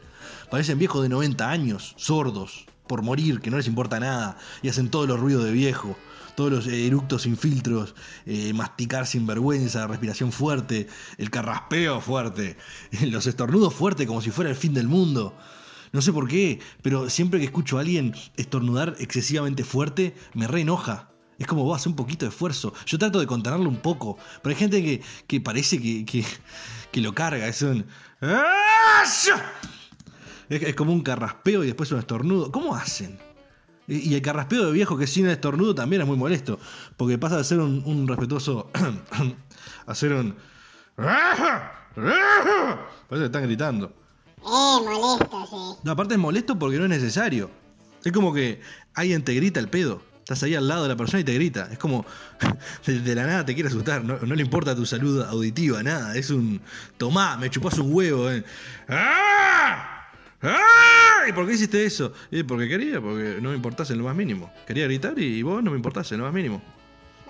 Parecen 0.52 0.78
viejos 0.78 1.02
de 1.02 1.10
90 1.10 1.50
años, 1.50 1.96
sordos, 1.98 2.66
por 2.88 3.02
morir, 3.02 3.40
que 3.40 3.50
no 3.50 3.58
les 3.58 3.68
importa 3.68 4.00
nada, 4.00 4.38
y 4.62 4.70
hacen 4.70 4.90
todos 4.90 5.08
los 5.08 5.20
ruidos 5.20 5.44
de 5.44 5.52
viejo, 5.52 5.98
todos 6.36 6.52
los 6.52 6.68
eh, 6.68 6.86
eructos 6.86 7.24
sin 7.24 7.36
filtros, 7.36 7.96
eh, 8.28 8.54
masticar 8.54 9.08
sin 9.08 9.26
vergüenza, 9.26 9.88
respiración 9.88 10.32
fuerte, 10.32 10.88
el 11.18 11.32
carraspeo 11.32 12.00
fuerte, 12.00 12.58
los 13.02 13.26
estornudos 13.26 13.74
fuertes 13.74 14.06
como 14.06 14.22
si 14.22 14.30
fuera 14.30 14.52
el 14.52 14.56
fin 14.56 14.76
del 14.76 14.88
mundo. 14.88 15.36
No 15.94 16.04
sé 16.04 16.14
por 16.14 16.28
qué, 16.28 16.60
pero 16.84 17.10
siempre 17.10 17.40
que 17.40 17.46
escucho 17.46 17.78
a 17.78 17.82
alguien 17.82 18.14
estornudar 18.36 18.96
excesivamente 19.00 19.64
fuerte, 19.64 20.16
me 20.36 20.46
re 20.46 20.62
enoja. 20.62 21.10
Es 21.40 21.46
como 21.48 21.64
vos 21.64 21.80
hace 21.80 21.90
un 21.90 21.96
poquito 21.96 22.26
de 22.26 22.30
esfuerzo. 22.30 22.74
Yo 22.86 22.98
trato 22.98 23.20
de 23.20 23.28
contenerlo 23.28 23.70
un 23.70 23.78
poco, 23.78 24.18
pero 24.42 24.54
hay 24.54 24.60
gente 24.60 24.82
que, 24.82 25.02
que 25.28 25.40
parece 25.40 25.80
que, 25.80 26.06
que, 26.06 26.26
que 26.92 27.02
lo 27.02 27.14
carga. 27.14 27.48
Es 27.48 27.62
un. 27.62 27.86
Es, 30.50 30.62
es 30.62 30.76
como 30.76 30.94
un 30.94 31.02
carraspeo 31.02 31.64
y 31.64 31.68
después 31.68 31.92
un 31.92 32.00
estornudo. 32.00 32.52
¿Cómo 32.52 32.76
hacen? 32.76 33.20
Y, 33.88 34.10
y 34.10 34.16
el 34.16 34.22
carraspeo 34.22 34.66
de 34.66 34.72
viejo 34.72 34.98
que 34.98 35.04
es 35.06 35.12
sin 35.12 35.28
estornudo 35.28 35.76
también 35.76 36.02
es 36.02 36.08
muy 36.08 36.18
molesto, 36.18 36.60
porque 36.98 37.18
pasa 37.18 37.38
de 37.38 37.44
ser 37.44 37.60
un, 37.60 37.84
un 37.86 38.08
respetuoso 38.08 38.70
a 39.86 39.96
ser 39.96 40.14
un. 40.14 40.36
Parece 43.08 43.22
que 43.22 43.26
están 43.26 43.44
gritando. 43.44 43.94
Eh, 44.38 44.80
molesto, 44.84 45.48
sí. 45.50 45.82
No, 45.84 45.92
aparte 45.92 46.16
es 46.16 46.20
molesto 46.20 46.58
porque 46.58 46.78
no 46.78 46.84
es 46.84 46.90
necesario. 46.90 47.50
Es 48.04 48.12
como 48.12 48.34
que 48.34 48.62
alguien 48.94 49.24
te 49.24 49.34
grita 49.34 49.60
el 49.60 49.70
pedo. 49.70 50.02
Estás 50.28 50.44
ahí 50.44 50.56
al 50.56 50.68
lado 50.68 50.84
de 50.84 50.90
la 50.90 50.98
persona 50.98 51.22
y 51.22 51.24
te 51.24 51.34
grita. 51.34 51.70
Es 51.72 51.78
como 51.78 52.06
de, 52.86 53.16
la 53.16 53.26
nada 53.26 53.46
te 53.46 53.54
quiere 53.54 53.70
asustar. 53.70 54.04
No, 54.04 54.20
no 54.20 54.36
le 54.36 54.42
importa 54.42 54.76
tu 54.76 54.86
salud 54.86 55.22
auditiva, 55.22 55.82
nada. 55.82 56.18
Es 56.18 56.32
un 56.32 56.60
tomá, 56.98 57.38
me 57.38 57.50
chupás 57.50 57.78
un 57.80 57.94
huevo. 57.94 58.30
eh. 58.30 58.44
¡Ah! 58.90 60.06
¡Ah! 60.42 61.30
¿Y 61.30 61.32
por 61.32 61.48
qué 61.48 61.54
hiciste 61.54 61.86
eso? 61.86 62.12
Y 62.30 62.44
porque 62.44 62.68
quería, 62.68 63.00
porque 63.00 63.40
no 63.42 63.52
me 63.52 63.56
importase 63.56 63.94
en 63.94 64.00
lo 64.00 64.04
más 64.06 64.18
mínimo. 64.18 64.52
Quería 64.66 64.84
gritar 64.84 65.18
y 65.18 65.42
vos 65.44 65.64
no 65.64 65.72
me 65.72 65.78
importase 65.78 66.16
en 66.16 66.20
lo 66.20 66.26
más 66.26 66.34
mínimo. 66.34 66.62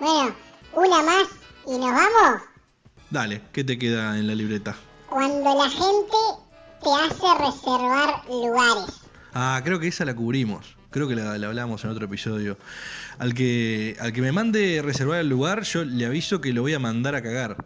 Bueno, 0.00 0.34
una 0.74 1.00
más 1.04 1.28
y 1.68 1.78
nos 1.78 1.92
vamos. 1.92 2.42
Dale, 3.10 3.42
¿qué 3.52 3.62
te 3.62 3.78
queda 3.78 4.18
en 4.18 4.26
la 4.26 4.34
libreta? 4.34 4.74
Cuando 5.08 5.54
la 5.54 5.70
gente 5.70 6.16
te 6.82 6.90
hace 6.90 7.44
reservar 7.44 8.24
lugares. 8.26 9.02
Ah, 9.34 9.60
creo 9.62 9.78
que 9.78 9.86
esa 9.86 10.04
la 10.04 10.16
cubrimos. 10.16 10.77
Creo 10.90 11.06
que 11.06 11.14
la, 11.14 11.36
la 11.36 11.46
hablamos 11.48 11.84
en 11.84 11.90
otro 11.90 12.06
episodio. 12.06 12.56
Al 13.18 13.34
que, 13.34 13.96
al 14.00 14.12
que 14.12 14.22
me 14.22 14.32
mande 14.32 14.80
reservar 14.82 15.20
el 15.20 15.28
lugar, 15.28 15.62
yo 15.64 15.84
le 15.84 16.06
aviso 16.06 16.40
que 16.40 16.52
lo 16.52 16.62
voy 16.62 16.74
a 16.74 16.78
mandar 16.78 17.14
a 17.14 17.22
cagar. 17.22 17.56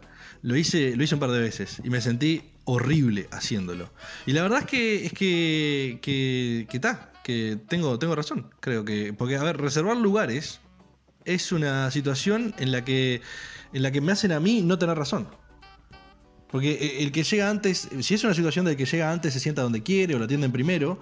Lo 0.41 0.57
hice, 0.57 0.95
lo 0.95 1.03
hice 1.03 1.15
un 1.15 1.21
par 1.21 1.31
de 1.31 1.39
veces 1.39 1.81
y 1.83 1.89
me 1.89 2.01
sentí 2.01 2.41
horrible 2.65 3.27
haciéndolo. 3.31 3.89
Y 4.25 4.33
la 4.33 4.41
verdad 4.41 4.59
es 4.59 4.65
que 4.65 5.05
es 5.05 5.13
que 5.13 5.99
que 6.01 6.67
que 6.69 6.81
que 7.23 7.57
tengo 7.69 7.97
tengo 7.97 8.15
razón, 8.15 8.49
creo 8.59 8.83
que 8.83 9.13
porque 9.13 9.37
a 9.37 9.43
ver, 9.43 9.57
reservar 9.57 9.95
lugares 9.97 10.59
es 11.25 11.51
una 11.53 11.89
situación 11.91 12.53
en 12.57 12.71
la 12.71 12.83
que 12.83 13.21
en 13.71 13.83
la 13.83 13.91
que 13.91 14.01
me 14.01 14.11
hacen 14.11 14.31
a 14.31 14.39
mí 14.39 14.61
no 14.61 14.77
tener 14.77 14.97
razón. 14.97 15.27
Porque 16.51 16.73
eh, 16.73 17.03
el 17.03 17.11
que 17.11 17.23
llega 17.23 17.49
antes, 17.49 17.89
si 18.01 18.13
es 18.13 18.23
una 18.23 18.33
situación 18.33 18.65
de 18.65 18.77
que 18.77 18.85
llega 18.85 19.11
antes 19.11 19.33
se 19.33 19.39
sienta 19.39 19.61
donde 19.61 19.81
quiere 19.81 20.13
o 20.13 20.19
lo 20.19 20.25
atienden 20.25 20.51
primero, 20.51 20.99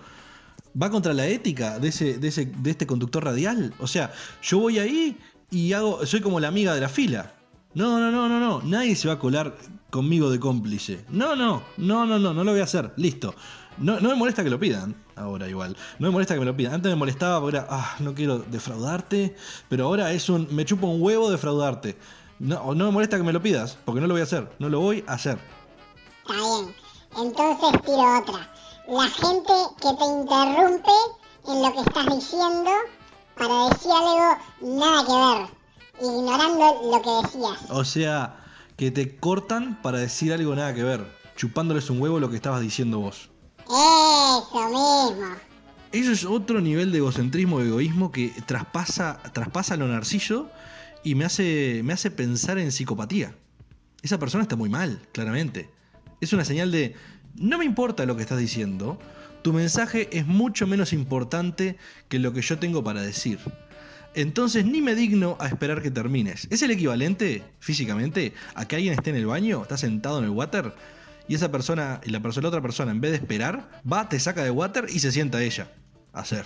Va 0.80 0.90
contra 0.90 1.14
la 1.14 1.28
ética 1.28 1.80
de, 1.80 1.90
ese, 1.90 2.18
de, 2.18 2.28
ese, 2.28 2.46
de 2.46 2.72
este 2.72 2.88
conductor 2.88 3.24
radial. 3.24 3.74
O 3.80 3.88
sea, 3.88 4.14
yo 4.42 4.60
voy 4.60 4.80
ahí 4.80 5.18
y 5.50 5.74
hago, 5.74 6.06
soy 6.06 6.22
como 6.22 6.40
la 6.40 6.48
amiga 6.48 6.74
de 6.74 6.82
la 6.82 6.90
fila. 6.90 7.34
No, 7.74 8.00
no, 8.00 8.12
no, 8.12 8.28
no, 8.28 8.40
no. 8.40 8.62
Nadie 8.64 8.96
se 8.96 9.08
va 9.08 9.16
a 9.16 9.20
colar 9.20 9.56
conmigo 9.90 10.30
de 10.30 10.40
cómplice. 10.40 11.06
No, 11.10 11.36
no, 11.36 11.64
no, 11.78 12.06
no, 12.06 12.20
no, 12.20 12.34
no 12.34 12.44
lo 12.44 12.52
voy 12.52 12.62
a 12.62 12.66
hacer. 12.66 12.92
Listo. 12.98 13.34
No, 13.78 14.00
no 14.00 14.10
me 14.10 14.16
molesta 14.16 14.44
que 14.44 14.50
lo 14.50 14.60
pidan. 14.60 14.96
Ahora 15.16 15.48
igual. 15.48 15.78
No 16.00 16.08
me 16.08 16.12
molesta 16.12 16.34
que 16.34 16.40
me 16.40 16.46
lo 16.46 16.56
pidan. 16.56 16.74
Antes 16.74 16.90
me 16.90 16.96
molestaba 16.96 17.40
porque 17.40 17.58
era, 17.58 17.68
ah, 17.70 17.96
no 18.00 18.14
quiero 18.14 18.40
defraudarte. 18.40 19.36
Pero 19.70 19.86
ahora 19.86 20.12
es 20.12 20.30
un, 20.30 20.48
me 20.52 20.66
chupo 20.66 20.88
un 20.88 21.02
huevo 21.02 21.32
defraudarte. 21.32 21.98
No, 22.40 22.74
no 22.74 22.86
me 22.86 22.92
molesta 22.92 23.18
que 23.18 23.24
me 23.24 23.34
lo 23.34 23.42
pidas, 23.42 23.78
porque 23.86 24.02
no 24.02 24.08
lo 24.08 24.16
voy 24.16 24.22
a 24.22 24.24
hacer. 24.24 24.50
No 24.60 24.68
lo 24.68 24.80
voy 24.80 25.04
a 25.08 25.14
hacer. 25.14 25.38
Está 26.22 26.34
bien. 26.34 26.76
Entonces 27.18 27.82
tiro 27.84 28.20
otra. 28.20 28.54
La 28.88 29.08
gente 29.08 29.54
que 29.82 29.94
te 29.94 30.06
interrumpe 30.06 30.92
en 31.48 31.62
lo 31.62 31.74
que 31.74 31.82
estás 31.82 32.06
diciendo 32.16 32.72
para 33.38 33.70
decir 33.70 33.92
algo 33.92 34.38
nada 34.62 35.06
que 35.06 35.14
ver, 35.14 36.10
ignorando 36.10 36.92
lo 36.92 37.02
que 37.02 37.28
decías. 37.28 37.70
O 37.70 37.86
sea, 37.86 38.38
que 38.78 38.92
te 38.92 39.18
cortan 39.18 39.82
para 39.82 40.00
decir 40.00 40.34
algo 40.34 40.56
nada 40.56 40.74
que 40.74 40.84
ver, 40.84 41.06
chupándoles 41.36 41.90
un 41.90 42.02
huevo 42.02 42.20
lo 42.20 42.30
que 42.30 42.36
estabas 42.36 42.62
diciendo 42.62 43.00
vos. 43.00 43.30
Eso 43.66 44.70
mismo. 44.70 45.36
Eso 45.92 46.12
es 46.12 46.26
otro 46.26 46.62
nivel 46.62 46.92
de 46.92 47.00
egocentrismo 47.00 47.62
y 47.62 47.68
egoísmo 47.68 48.12
que 48.12 48.30
traspasa, 48.46 49.22
traspasa 49.34 49.76
lo 49.76 49.88
narciso 49.88 50.50
y 51.04 51.16
me 51.16 51.26
hace, 51.26 51.82
me 51.84 51.94
hace 51.94 52.12
pensar 52.12 52.58
en 52.58 52.72
psicopatía. 52.72 53.36
Esa 54.02 54.18
persona 54.18 54.44
está 54.44 54.56
muy 54.56 54.70
mal, 54.70 55.02
claramente. 55.12 55.70
Es 56.22 56.34
una 56.34 56.46
señal 56.46 56.72
de, 56.72 56.96
no 57.36 57.58
me 57.58 57.66
importa 57.66 58.06
lo 58.06 58.16
que 58.16 58.22
estás 58.22 58.40
diciendo, 58.40 59.00
tu 59.42 59.54
mensaje 59.54 60.10
es 60.12 60.28
mucho 60.28 60.68
menos 60.68 60.94
importante 60.94 61.78
que 62.10 62.20
lo 62.20 62.34
que 62.34 62.42
yo 62.42 62.60
tengo 62.60 62.84
para 62.84 63.02
decir. 63.02 63.40
Entonces 64.14 64.66
ni 64.66 64.82
me 64.82 64.94
digno 64.94 65.38
a 65.40 65.48
esperar 65.48 65.82
que 65.82 65.90
termines. 65.90 66.48
¿Es 66.52 66.62
el 66.62 66.72
equivalente, 66.72 67.44
físicamente, 67.60 68.34
a 68.56 68.68
que 68.68 68.76
alguien 68.76 68.94
esté 68.94 69.10
en 69.10 69.16
el 69.16 69.26
baño, 69.26 69.62
está 69.62 69.78
sentado 69.78 70.20
en 70.20 70.26
el 70.26 70.32
water, 70.32 70.74
y 71.28 71.36
esa 71.36 71.52
persona, 71.52 72.02
y 72.04 72.10
la, 72.10 72.20
otra 72.20 72.62
persona, 72.62 72.92
en 72.92 73.00
vez 73.00 73.12
de 73.12 73.18
esperar, 73.18 73.70
va, 73.90 74.10
te 74.10 74.20
saca 74.20 74.44
de 74.44 74.52
water 74.52 74.86
y 74.90 75.00
se 75.00 75.12
sienta 75.12 75.42
ella 75.42 75.72
a 76.14 76.22
hacer? 76.22 76.46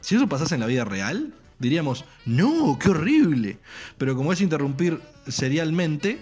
Si 0.00 0.14
eso 0.14 0.28
pasase 0.28 0.54
en 0.54 0.60
la 0.60 0.66
vida 0.66 0.84
real, 0.84 1.32
diríamos, 1.58 2.04
no, 2.26 2.78
qué 2.78 2.90
horrible. 2.90 3.58
Pero 3.96 4.14
como 4.14 4.32
es 4.32 4.42
interrumpir 4.42 5.00
serialmente 5.26 6.18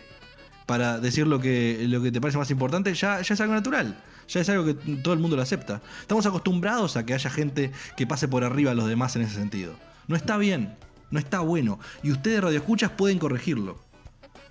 para 0.66 0.98
decir 0.98 1.26
lo 1.26 1.40
que, 1.40 1.84
lo 1.88 2.02
que 2.02 2.12
te 2.12 2.20
parece 2.20 2.38
más 2.38 2.50
importante, 2.50 2.94
ya, 2.94 3.20
es 3.20 3.40
algo 3.40 3.54
natural. 3.54 4.02
Ya 4.28 4.40
es 4.40 4.48
algo 4.48 4.64
que 4.64 4.74
todo 4.74 5.14
el 5.14 5.20
mundo 5.20 5.36
lo 5.36 5.42
acepta. 5.42 5.80
Estamos 6.00 6.24
acostumbrados 6.26 6.96
a 6.96 7.04
que 7.04 7.14
haya 7.14 7.30
gente 7.30 7.72
que 7.96 8.06
pase 8.06 8.28
por 8.28 8.44
arriba 8.44 8.70
a 8.70 8.74
los 8.74 8.86
demás 8.86 9.16
en 9.16 9.22
ese 9.22 9.34
sentido. 9.34 9.74
No 10.08 10.16
está 10.16 10.36
bien, 10.36 10.74
no 11.10 11.18
está 11.18 11.40
bueno. 11.40 11.78
Y 12.02 12.12
ustedes, 12.12 12.40
radioescuchas, 12.42 12.90
pueden 12.90 13.18
corregirlo. 13.18 13.78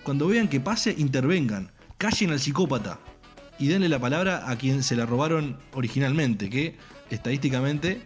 Cuando 0.04 0.28
vean 0.28 0.48
que 0.48 0.60
pase, 0.60 0.94
intervengan. 0.98 1.72
Callen 1.98 2.32
al 2.32 2.40
psicópata. 2.40 3.00
Y 3.60 3.68
denle 3.68 3.90
la 3.90 4.00
palabra 4.00 4.50
a 4.50 4.56
quien 4.56 4.84
se 4.84 4.96
la 4.96 5.06
robaron 5.06 5.58
originalmente, 5.74 6.50
que 6.50 6.76
estadísticamente 7.10 8.02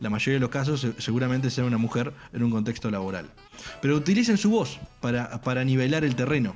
la 0.00 0.10
mayoría 0.10 0.34
de 0.34 0.40
los 0.40 0.50
casos 0.50 0.86
seguramente 0.98 1.50
será 1.50 1.66
una 1.66 1.78
mujer 1.78 2.12
en 2.32 2.42
un 2.42 2.50
contexto 2.50 2.90
laboral. 2.90 3.30
Pero 3.80 3.96
utilicen 3.96 4.36
su 4.36 4.50
voz 4.50 4.78
para, 5.00 5.40
para 5.40 5.64
nivelar 5.64 6.04
el 6.04 6.14
terreno. 6.14 6.54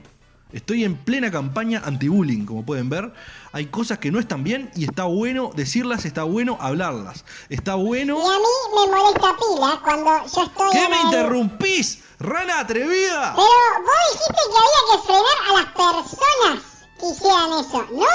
Estoy 0.53 0.85
en 0.85 0.97
plena 0.97 1.31
campaña 1.31 1.83
anti-bullying, 1.85 2.45
como 2.45 2.65
pueden 2.65 2.88
ver. 2.91 3.12
Hay 3.53 3.67
cosas 3.67 3.99
que 3.99 4.11
no 4.11 4.19
están 4.19 4.45
bien 4.45 4.71
y 4.75 4.85
está 4.85 5.05
bueno 5.05 5.51
decirlas, 5.55 6.05
está 6.05 6.25
bueno 6.25 6.59
hablarlas. 6.61 7.25
Está 7.49 7.75
bueno... 7.75 8.19
Y 8.19 8.27
a 8.27 8.38
mí 8.38 8.87
me 8.87 8.97
molesta 8.97 9.37
pila 9.37 9.81
cuando 9.83 10.11
yo 10.35 10.43
estoy... 10.43 10.71
¿Qué 10.73 10.85
en 10.85 10.91
me 10.91 10.97
el- 11.01 11.05
interrumpís? 11.07 12.03
¡Rana 12.19 12.61
atrevida! 12.61 13.35
Pero 13.35 13.85
vos 13.85 14.01
dijiste 14.12 14.43
que 14.51 14.59
había 14.59 14.83
que 14.93 15.07
frenar 15.07 15.38
a 15.49 15.53
las 15.55 15.67
personas 15.73 16.65
que 17.01 17.07
hicieran 17.09 17.51
eso. 17.59 17.87
No 17.93 18.07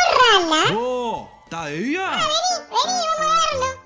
rana. 0.51 0.77
¡Oh! 0.79 1.29
¿Está 1.45 1.65
de 1.65 1.79
día? 1.79 2.09
Vení, 2.11 2.23
vení, 2.69 2.99
vamos 3.17 3.19
a 3.19 3.59
verlo. 3.59 3.76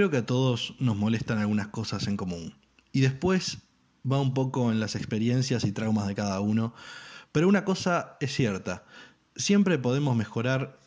Creo 0.00 0.08
que 0.08 0.16
a 0.16 0.24
todos 0.24 0.76
nos 0.78 0.96
molestan 0.96 1.36
algunas 1.36 1.68
cosas 1.68 2.06
en 2.06 2.16
común. 2.16 2.54
Y 2.90 3.00
después 3.00 3.58
va 4.10 4.18
un 4.18 4.32
poco 4.32 4.72
en 4.72 4.80
las 4.80 4.96
experiencias 4.96 5.62
y 5.64 5.72
traumas 5.72 6.08
de 6.08 6.14
cada 6.14 6.40
uno. 6.40 6.72
Pero 7.32 7.46
una 7.48 7.66
cosa 7.66 8.16
es 8.18 8.34
cierta, 8.34 8.86
siempre 9.36 9.76
podemos 9.76 10.16
mejorar 10.16 10.78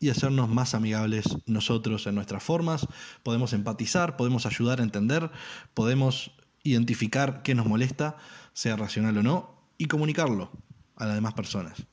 y 0.00 0.08
hacernos 0.08 0.48
más 0.48 0.74
amigables 0.74 1.38
nosotros 1.46 2.08
en 2.08 2.16
nuestras 2.16 2.42
formas, 2.42 2.88
podemos 3.22 3.52
empatizar, 3.52 4.16
podemos 4.16 4.44
ayudar 4.44 4.80
a 4.80 4.82
entender, 4.82 5.30
podemos 5.72 6.32
identificar 6.64 7.42
qué 7.44 7.54
nos 7.54 7.66
molesta, 7.66 8.16
sea 8.54 8.74
racional 8.74 9.16
o 9.18 9.22
no, 9.22 9.70
y 9.78 9.84
comunicarlo 9.84 10.50
a 10.96 11.06
las 11.06 11.14
demás 11.14 11.34
personas. 11.34 11.86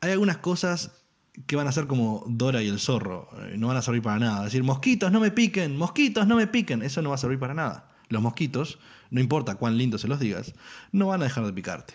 Hay 0.00 0.10
algunas 0.10 0.38
cosas 0.38 1.01
que 1.46 1.56
van 1.56 1.66
a 1.66 1.72
ser 1.72 1.86
como 1.86 2.24
Dora 2.28 2.62
y 2.62 2.68
el 2.68 2.78
zorro, 2.78 3.28
eh, 3.38 3.56
no 3.56 3.68
van 3.68 3.76
a 3.76 3.82
servir 3.82 4.02
para 4.02 4.18
nada. 4.18 4.44
Decir, 4.44 4.62
mosquitos, 4.62 5.10
no 5.10 5.20
me 5.20 5.30
piquen, 5.30 5.76
mosquitos, 5.76 6.26
no 6.26 6.36
me 6.36 6.46
piquen, 6.46 6.82
eso 6.82 7.00
no 7.02 7.10
va 7.10 7.14
a 7.14 7.18
servir 7.18 7.38
para 7.38 7.54
nada. 7.54 7.90
Los 8.08 8.20
mosquitos, 8.20 8.78
no 9.10 9.20
importa 9.20 9.54
cuán 9.54 9.78
lindo 9.78 9.98
se 9.98 10.08
los 10.08 10.20
digas, 10.20 10.54
no 10.92 11.06
van 11.06 11.22
a 11.22 11.24
dejar 11.24 11.46
de 11.46 11.52
picarte. 11.52 11.94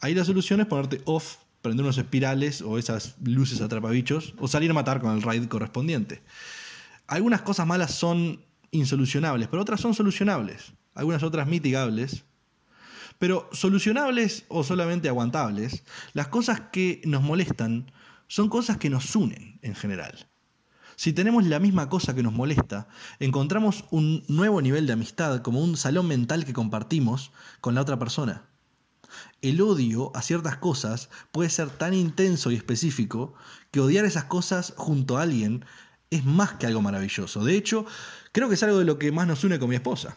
Ahí 0.00 0.14
la 0.14 0.24
solución 0.24 0.60
es 0.60 0.66
ponerte 0.66 1.02
off, 1.04 1.36
prender 1.60 1.84
unos 1.84 1.98
espirales 1.98 2.62
o 2.62 2.78
esas 2.78 3.16
luces 3.22 3.60
atrapabichos 3.60 4.34
o 4.38 4.48
salir 4.48 4.70
a 4.70 4.74
matar 4.74 5.00
con 5.00 5.14
el 5.14 5.22
raid 5.22 5.46
correspondiente. 5.46 6.22
Algunas 7.06 7.42
cosas 7.42 7.66
malas 7.66 7.94
son 7.94 8.40
insolucionables, 8.70 9.48
pero 9.48 9.62
otras 9.62 9.80
son 9.80 9.94
solucionables. 9.94 10.72
Algunas 10.94 11.22
otras 11.22 11.46
mitigables. 11.46 12.24
Pero 13.18 13.48
solucionables 13.52 14.44
o 14.48 14.64
solamente 14.64 15.08
aguantables, 15.08 15.84
las 16.14 16.28
cosas 16.28 16.60
que 16.72 17.00
nos 17.04 17.22
molestan 17.22 17.92
son 18.32 18.48
cosas 18.48 18.78
que 18.78 18.88
nos 18.88 19.14
unen 19.14 19.58
en 19.60 19.74
general. 19.74 20.26
Si 20.96 21.12
tenemos 21.12 21.44
la 21.44 21.58
misma 21.58 21.90
cosa 21.90 22.14
que 22.14 22.22
nos 22.22 22.32
molesta, 22.32 22.88
encontramos 23.18 23.84
un 23.90 24.24
nuevo 24.26 24.62
nivel 24.62 24.86
de 24.86 24.94
amistad 24.94 25.42
como 25.42 25.60
un 25.60 25.76
salón 25.76 26.08
mental 26.08 26.46
que 26.46 26.54
compartimos 26.54 27.30
con 27.60 27.74
la 27.74 27.82
otra 27.82 27.98
persona. 27.98 28.48
El 29.42 29.60
odio 29.60 30.16
a 30.16 30.22
ciertas 30.22 30.56
cosas 30.56 31.10
puede 31.30 31.50
ser 31.50 31.68
tan 31.68 31.92
intenso 31.92 32.50
y 32.50 32.54
específico 32.54 33.34
que 33.70 33.80
odiar 33.80 34.06
esas 34.06 34.24
cosas 34.24 34.72
junto 34.78 35.18
a 35.18 35.22
alguien 35.24 35.66
es 36.08 36.24
más 36.24 36.54
que 36.54 36.64
algo 36.64 36.80
maravilloso. 36.80 37.44
De 37.44 37.54
hecho, 37.54 37.84
creo 38.32 38.48
que 38.48 38.54
es 38.54 38.62
algo 38.62 38.78
de 38.78 38.86
lo 38.86 38.98
que 38.98 39.12
más 39.12 39.26
nos 39.26 39.44
une 39.44 39.58
con 39.58 39.68
mi 39.68 39.74
esposa. 39.74 40.16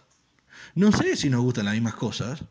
No 0.73 0.93
sé 0.93 1.17
si 1.17 1.29
nos 1.29 1.41
gustan 1.41 1.65
las 1.65 1.73
mismas 1.73 1.95
cosas, 1.95 2.45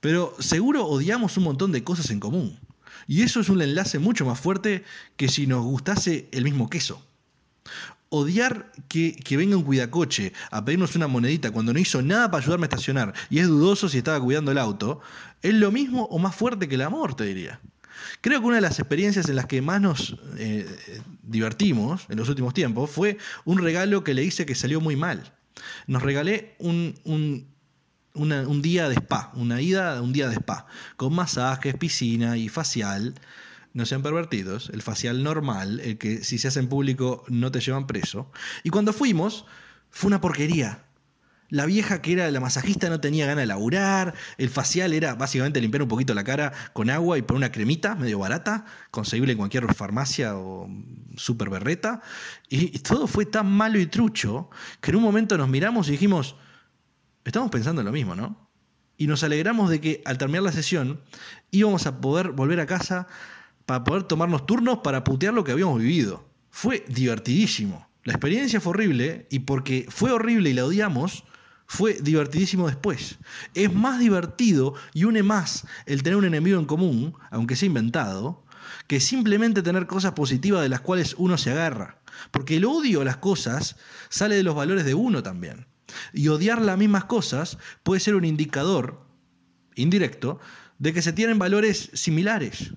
pero 0.00 0.34
seguro 0.38 0.86
odiamos 0.86 1.36
un 1.36 1.44
montón 1.44 1.72
de 1.72 1.84
cosas 1.84 2.08
en 2.08 2.20
común. 2.20 2.58
Y 3.06 3.22
eso 3.22 3.40
es 3.40 3.48
un 3.48 3.62
enlace 3.62 3.98
mucho 3.98 4.24
más 4.24 4.38
fuerte 4.38 4.84
que 5.16 5.28
si 5.28 5.46
nos 5.46 5.64
gustase 5.64 6.28
el 6.32 6.44
mismo 6.44 6.68
queso. 6.70 7.04
Odiar 8.10 8.70
que, 8.88 9.16
que 9.16 9.36
venga 9.36 9.56
un 9.56 9.64
cuidacoche 9.64 10.32
a 10.50 10.64
pedirnos 10.64 10.94
una 10.94 11.08
monedita 11.08 11.50
cuando 11.50 11.72
no 11.72 11.80
hizo 11.80 12.00
nada 12.02 12.30
para 12.30 12.42
ayudarme 12.42 12.64
a 12.64 12.68
estacionar 12.68 13.12
y 13.28 13.40
es 13.40 13.48
dudoso 13.48 13.88
si 13.88 13.98
estaba 13.98 14.20
cuidando 14.20 14.52
el 14.52 14.58
auto, 14.58 15.00
es 15.42 15.54
lo 15.54 15.72
mismo 15.72 16.04
o 16.04 16.18
más 16.18 16.34
fuerte 16.36 16.68
que 16.68 16.76
el 16.76 16.82
amor, 16.82 17.14
te 17.14 17.24
diría. 17.24 17.60
Creo 18.20 18.40
que 18.40 18.46
una 18.46 18.56
de 18.56 18.62
las 18.62 18.78
experiencias 18.78 19.28
en 19.28 19.36
las 19.36 19.46
que 19.46 19.62
más 19.62 19.80
nos 19.80 20.16
eh, 20.38 20.66
divertimos 21.22 22.06
en 22.08 22.18
los 22.18 22.28
últimos 22.28 22.54
tiempos 22.54 22.90
fue 22.90 23.18
un 23.44 23.58
regalo 23.58 24.04
que 24.04 24.14
le 24.14 24.24
hice 24.24 24.46
que 24.46 24.54
salió 24.54 24.80
muy 24.80 24.96
mal. 24.96 25.32
Nos 25.86 26.02
regalé 26.02 26.54
un, 26.58 26.94
un, 27.04 27.53
un 28.14 28.62
día 28.62 28.88
de 28.88 28.94
spa, 28.94 29.32
una 29.34 29.60
ida, 29.60 30.00
un 30.00 30.12
día 30.12 30.28
de 30.28 30.36
spa, 30.36 30.66
con 30.96 31.14
masajes, 31.14 31.74
piscina 31.76 32.36
y 32.36 32.48
facial. 32.48 33.14
No 33.72 33.86
sean 33.86 34.02
pervertidos, 34.02 34.70
el 34.72 34.82
facial 34.82 35.24
normal, 35.24 35.80
el 35.80 35.98
que 35.98 36.22
si 36.22 36.38
se 36.38 36.46
hace 36.46 36.60
en 36.60 36.68
público 36.68 37.24
no 37.28 37.50
te 37.50 37.60
llevan 37.60 37.88
preso. 37.88 38.30
Y 38.62 38.70
cuando 38.70 38.92
fuimos, 38.92 39.46
fue 39.90 40.08
una 40.08 40.20
porquería. 40.20 40.84
La 41.50 41.66
vieja 41.66 42.00
que 42.00 42.12
era 42.12 42.30
la 42.30 42.40
masajista 42.40 42.88
no 42.88 43.00
tenía 43.00 43.26
ganas 43.26 43.42
de 43.42 43.46
laburar. 43.46 44.14
El 44.38 44.48
facial 44.48 44.92
era 44.92 45.14
básicamente 45.16 45.60
limpiar 45.60 45.82
un 45.82 45.88
poquito 45.88 46.14
la 46.14 46.24
cara 46.24 46.52
con 46.72 46.90
agua 46.90 47.18
y 47.18 47.22
poner 47.22 47.38
una 47.38 47.52
cremita 47.52 47.96
medio 47.96 48.20
barata, 48.20 48.64
conseguible 48.92 49.32
en 49.32 49.38
cualquier 49.38 49.72
farmacia 49.74 50.36
o 50.36 50.68
super 51.16 51.50
berreta. 51.50 52.00
Y 52.48 52.78
todo 52.78 53.08
fue 53.08 53.26
tan 53.26 53.50
malo 53.50 53.78
y 53.78 53.86
trucho 53.86 54.50
que 54.80 54.92
en 54.92 54.98
un 54.98 55.02
momento 55.02 55.36
nos 55.36 55.48
miramos 55.48 55.88
y 55.88 55.92
dijimos, 55.92 56.36
estamos 57.24 57.50
pensando 57.50 57.80
en 57.80 57.86
lo 57.86 57.92
mismo, 57.92 58.14
¿no? 58.14 58.50
Y 58.96 59.06
nos 59.06 59.24
alegramos 59.24 59.70
de 59.70 59.80
que 59.80 60.02
al 60.04 60.18
terminar 60.18 60.42
la 60.42 60.52
sesión 60.52 61.00
íbamos 61.50 61.86
a 61.86 62.00
poder 62.00 62.30
volver 62.30 62.60
a 62.60 62.66
casa 62.66 63.08
para 63.66 63.82
poder 63.82 64.04
tomarnos 64.04 64.46
turnos 64.46 64.78
para 64.78 65.04
putear 65.04 65.34
lo 65.34 65.44
que 65.44 65.52
habíamos 65.52 65.80
vivido. 65.80 66.28
Fue 66.50 66.84
divertidísimo. 66.88 67.88
La 68.04 68.12
experiencia 68.12 68.60
fue 68.60 68.70
horrible 68.70 69.26
y 69.30 69.40
porque 69.40 69.86
fue 69.88 70.12
horrible 70.12 70.50
y 70.50 70.52
la 70.52 70.66
odiamos, 70.66 71.24
fue 71.66 71.94
divertidísimo 71.94 72.66
después. 72.66 73.18
Es 73.54 73.72
más 73.72 73.98
divertido 73.98 74.74
y 74.92 75.04
une 75.04 75.22
más 75.22 75.66
el 75.86 76.02
tener 76.02 76.18
un 76.18 76.26
enemigo 76.26 76.58
en 76.58 76.66
común, 76.66 77.14
aunque 77.30 77.56
sea 77.56 77.66
inventado, 77.66 78.44
que 78.86 79.00
simplemente 79.00 79.62
tener 79.62 79.86
cosas 79.86 80.12
positivas 80.12 80.62
de 80.62 80.68
las 80.68 80.80
cuales 80.80 81.14
uno 81.18 81.38
se 81.38 81.50
agarra. 81.50 81.98
Porque 82.30 82.56
el 82.56 82.66
odio 82.66 83.00
a 83.00 83.04
las 83.04 83.16
cosas 83.16 83.76
sale 84.10 84.36
de 84.36 84.42
los 84.42 84.54
valores 84.54 84.84
de 84.84 84.94
uno 84.94 85.22
también. 85.22 85.66
Y 86.12 86.28
odiar 86.28 86.60
las 86.60 86.78
mismas 86.78 87.04
cosas 87.04 87.58
puede 87.82 88.00
ser 88.00 88.14
un 88.14 88.24
indicador 88.24 89.06
indirecto 89.74 90.38
de 90.78 90.92
que 90.92 91.02
se 91.02 91.12
tienen 91.12 91.38
valores 91.38 91.90
similares. 91.94 92.74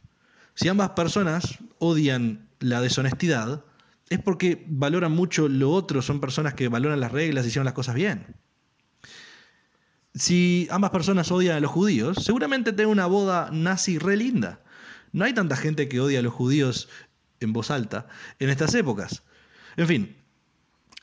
Si 0.55 0.67
ambas 0.67 0.91
personas 0.91 1.59
odian 1.79 2.49
la 2.59 2.81
deshonestidad, 2.81 3.63
es 4.09 4.19
porque 4.19 4.65
valoran 4.67 5.11
mucho 5.11 5.47
lo 5.47 5.71
otro, 5.71 6.01
son 6.01 6.19
personas 6.19 6.53
que 6.53 6.67
valoran 6.67 6.99
las 6.99 7.11
reglas 7.11 7.45
y 7.45 7.49
hicieron 7.49 7.65
las 7.65 7.73
cosas 7.73 7.95
bien. 7.95 8.35
Si 10.15 10.67
ambas 10.71 10.91
personas 10.91 11.31
odian 11.31 11.57
a 11.57 11.59
los 11.59 11.69
judíos, 11.69 12.17
seguramente 12.23 12.73
tengan 12.73 12.91
una 12.91 13.05
boda 13.05 13.49
nazi 13.51 13.99
re 13.99 14.17
linda. 14.17 14.61
No 15.11 15.25
hay 15.25 15.33
tanta 15.33 15.55
gente 15.55 15.87
que 15.87 15.99
odia 15.99 16.19
a 16.19 16.23
los 16.23 16.33
judíos 16.33 16.89
en 17.39 17.53
voz 17.53 17.69
alta 17.69 18.07
en 18.39 18.49
estas 18.49 18.73
épocas. 18.73 19.23
En 19.75 19.87
fin, 19.87 20.15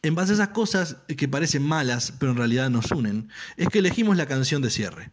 en 0.04 0.14
base 0.14 0.32
a 0.32 0.34
esas 0.34 0.48
cosas 0.48 0.98
que 1.16 1.28
parecen 1.28 1.62
malas, 1.62 2.12
pero 2.18 2.32
en 2.32 2.38
realidad 2.38 2.68
nos 2.68 2.90
unen, 2.90 3.30
es 3.56 3.68
que 3.68 3.78
elegimos 3.78 4.18
la 4.18 4.26
canción 4.26 4.60
de 4.60 4.70
cierre. 4.70 5.10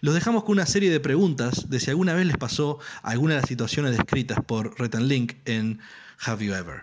Los 0.00 0.14
dejamos 0.14 0.44
con 0.44 0.52
una 0.52 0.66
serie 0.66 0.90
de 0.90 1.00
preguntas 1.00 1.70
de 1.70 1.80
si 1.80 1.90
alguna 1.90 2.12
vez 2.12 2.26
les 2.26 2.36
pasó 2.36 2.78
alguna 3.02 3.34
de 3.34 3.40
las 3.40 3.48
situaciones 3.48 3.96
descritas 3.96 4.38
por 4.46 4.78
Rhett 4.78 4.94
Link 4.96 5.34
en 5.46 5.80
Have 6.20 6.44
You 6.44 6.52
Ever. 6.52 6.82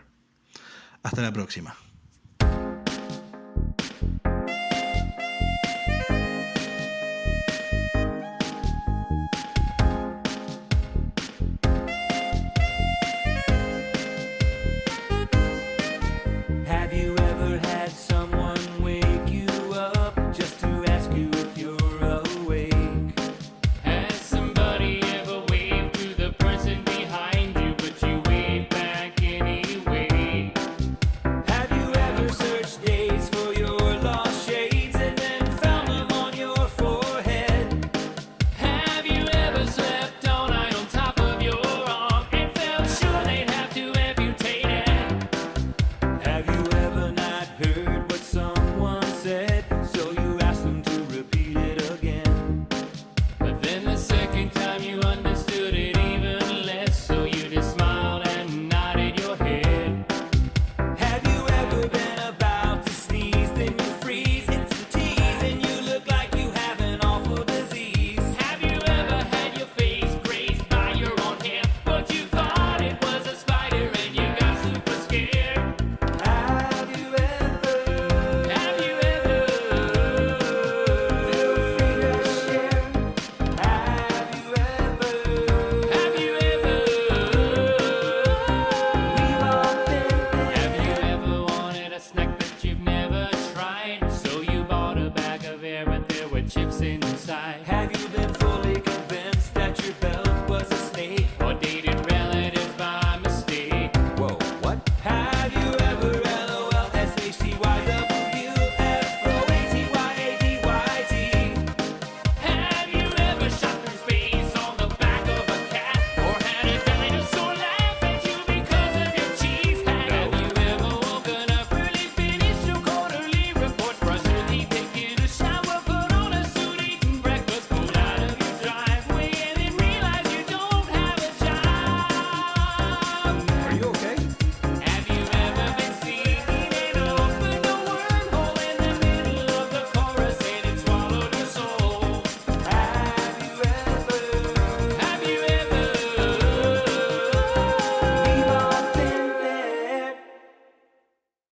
Hasta 1.04 1.22
la 1.22 1.32
próxima. 1.32 1.76